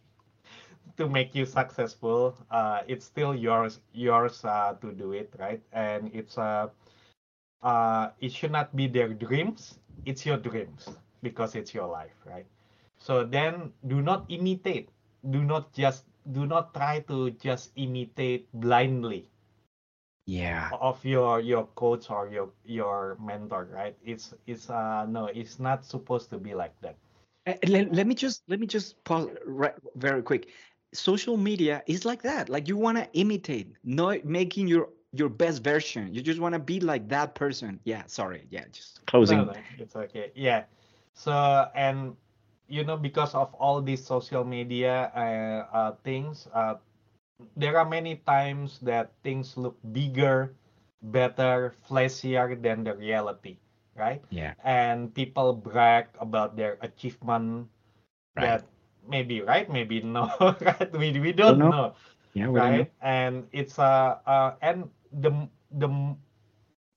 [0.98, 2.36] to make you successful.
[2.50, 5.62] Uh, it's still yours yours uh, to do it, right?
[5.72, 6.68] And it's uh
[7.62, 10.88] uh, it should not be their dreams it's your dreams
[11.22, 12.46] because it's your life right
[12.98, 14.90] so then do not imitate
[15.28, 19.28] do not just do not try to just imitate blindly
[20.26, 25.58] yeah of your your coach or your your mentor right it's it's uh no it's
[25.58, 26.96] not supposed to be like that
[27.46, 30.48] uh, let, let me just let me just pause right very quick
[30.92, 35.62] social media is like that like you want to imitate not making your your best
[35.62, 36.12] version.
[36.14, 37.80] You just want to be like that person.
[37.84, 38.46] Yeah, sorry.
[38.50, 39.38] Yeah, just closing.
[39.38, 40.30] No, no, it's okay.
[40.34, 40.64] Yeah.
[41.14, 41.32] So
[41.74, 42.16] and
[42.70, 46.78] you know because of all these social media uh, uh, things, uh,
[47.56, 50.54] there are many times that things look bigger,
[51.02, 53.58] better, flashier than the reality,
[53.98, 54.22] right?
[54.30, 54.54] Yeah.
[54.64, 57.68] And people brag about their achievement
[58.36, 58.62] right.
[58.62, 58.64] that
[59.06, 60.90] maybe right, maybe no, right?
[60.94, 61.70] We we don't, don't know.
[61.70, 61.94] know.
[62.32, 62.92] Yeah, right.
[63.02, 65.34] And it's uh, uh and the
[65.74, 65.90] the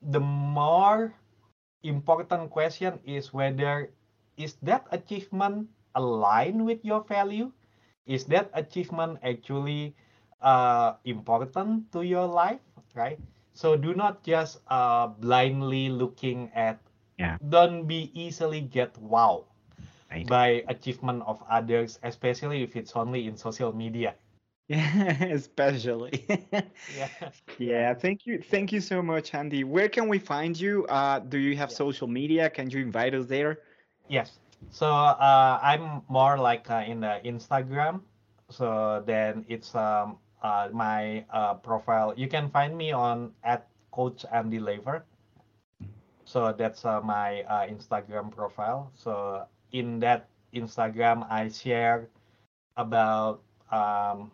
[0.05, 1.13] the more
[1.84, 3.89] important question is whether
[4.38, 7.51] is that achievement aligned with your value
[8.05, 9.95] is that achievement actually
[10.41, 12.61] uh, important to your life
[12.95, 13.19] right
[13.53, 16.79] so do not just uh, blindly looking at
[17.17, 19.45] yeah don't be easily get wow
[20.11, 20.34] right.
[20.34, 24.15] by achievement of others especially if it's only in social media
[24.67, 26.25] yeah, especially.
[26.88, 27.31] yeah.
[27.57, 28.39] Yeah, thank you.
[28.41, 29.63] Thank you so much, Andy.
[29.63, 30.86] Where can we find you?
[30.88, 31.77] Uh, do you have Yeah.
[31.77, 32.49] social media?
[32.49, 33.59] Can you invite us there?
[34.08, 34.39] Yes.
[34.70, 38.01] So uh, I'm more like uh, in the Instagram.
[38.49, 42.14] So then it's um uh, my uh, profile.
[42.16, 45.06] You can find me on at Coach Andy Laver.
[46.26, 48.91] So that's uh, my uh, Instagram profile.
[48.95, 52.10] So in that Instagram, I share
[52.76, 53.41] about
[53.72, 54.32] um,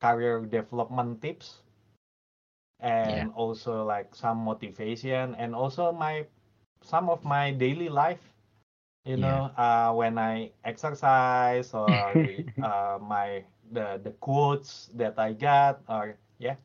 [0.00, 1.62] career development tips
[2.80, 6.26] and also like some motivation and also my
[6.82, 8.32] some of my daily life
[9.04, 9.26] you Yeah.
[9.26, 12.12] know uh, when i exercise or
[12.62, 16.56] uh, my the the quotes that i got or yeah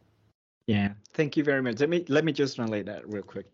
[0.68, 1.80] Yeah, thank you very much.
[1.80, 3.46] Let me, let me just translate that real quick.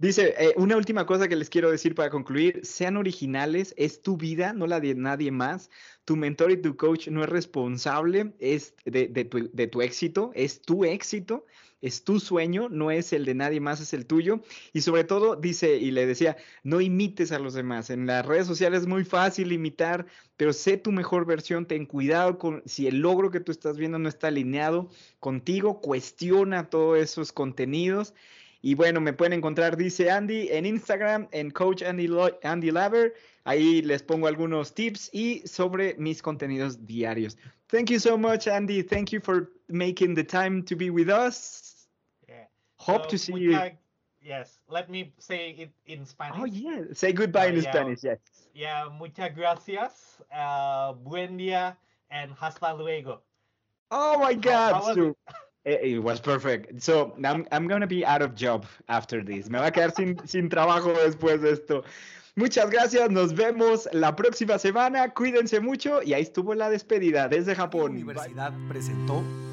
[0.00, 4.16] Dice, eh, una última cosa que les quiero decir para concluir, sean originales, es tu
[4.16, 5.70] vida, no la de nadie más.
[6.04, 10.32] Tu mentor y tu coach no es responsable es de, de, tu, de tu éxito,
[10.34, 11.44] es tu éxito
[11.80, 14.40] es tu sueño, no es el de nadie más, es el tuyo.
[14.72, 17.90] Y sobre todo, dice, y le decía, no imites a los demás.
[17.90, 20.06] En las redes sociales es muy fácil imitar,
[20.36, 23.98] pero sé tu mejor versión, ten cuidado con si el logro que tú estás viendo
[23.98, 28.14] no está alineado contigo, cuestiona todos esos contenidos.
[28.60, 32.08] Y bueno, me pueden encontrar, dice Andy, en Instagram, en Coach Andy,
[32.42, 33.14] Andy Laver.
[33.44, 37.38] Ahí les pongo algunos tips y sobre mis contenidos diarios.
[37.68, 38.82] Thank you so much, Andy.
[38.82, 41.86] Thank you for making the time to be with us.
[42.28, 42.44] Yeah.
[42.76, 43.70] Hope so, to see you.
[44.20, 46.38] Yes, let me say it in Spanish.
[46.38, 46.84] Oh, yeah.
[46.92, 48.18] Say goodbye uh, in yeah, Spanish, yes.
[48.54, 50.20] Yeah, muchas gracias.
[50.30, 51.76] Uh, buen día
[52.10, 53.20] and hasta luego.
[53.90, 54.94] Oh my God.
[54.94, 55.16] So,
[55.64, 55.80] it?
[55.82, 56.02] it?
[56.02, 56.82] was perfect.
[56.82, 59.48] So I'm, I'm going to be out of job after this.
[59.48, 61.84] Me va a quedar sin, sin trabajo después de esto.
[62.36, 67.56] Muchas gracias, nos vemos la próxima semana, cuídense mucho y ahí estuvo la despedida desde
[67.56, 67.94] Japón.
[67.94, 69.24] La universidad presentó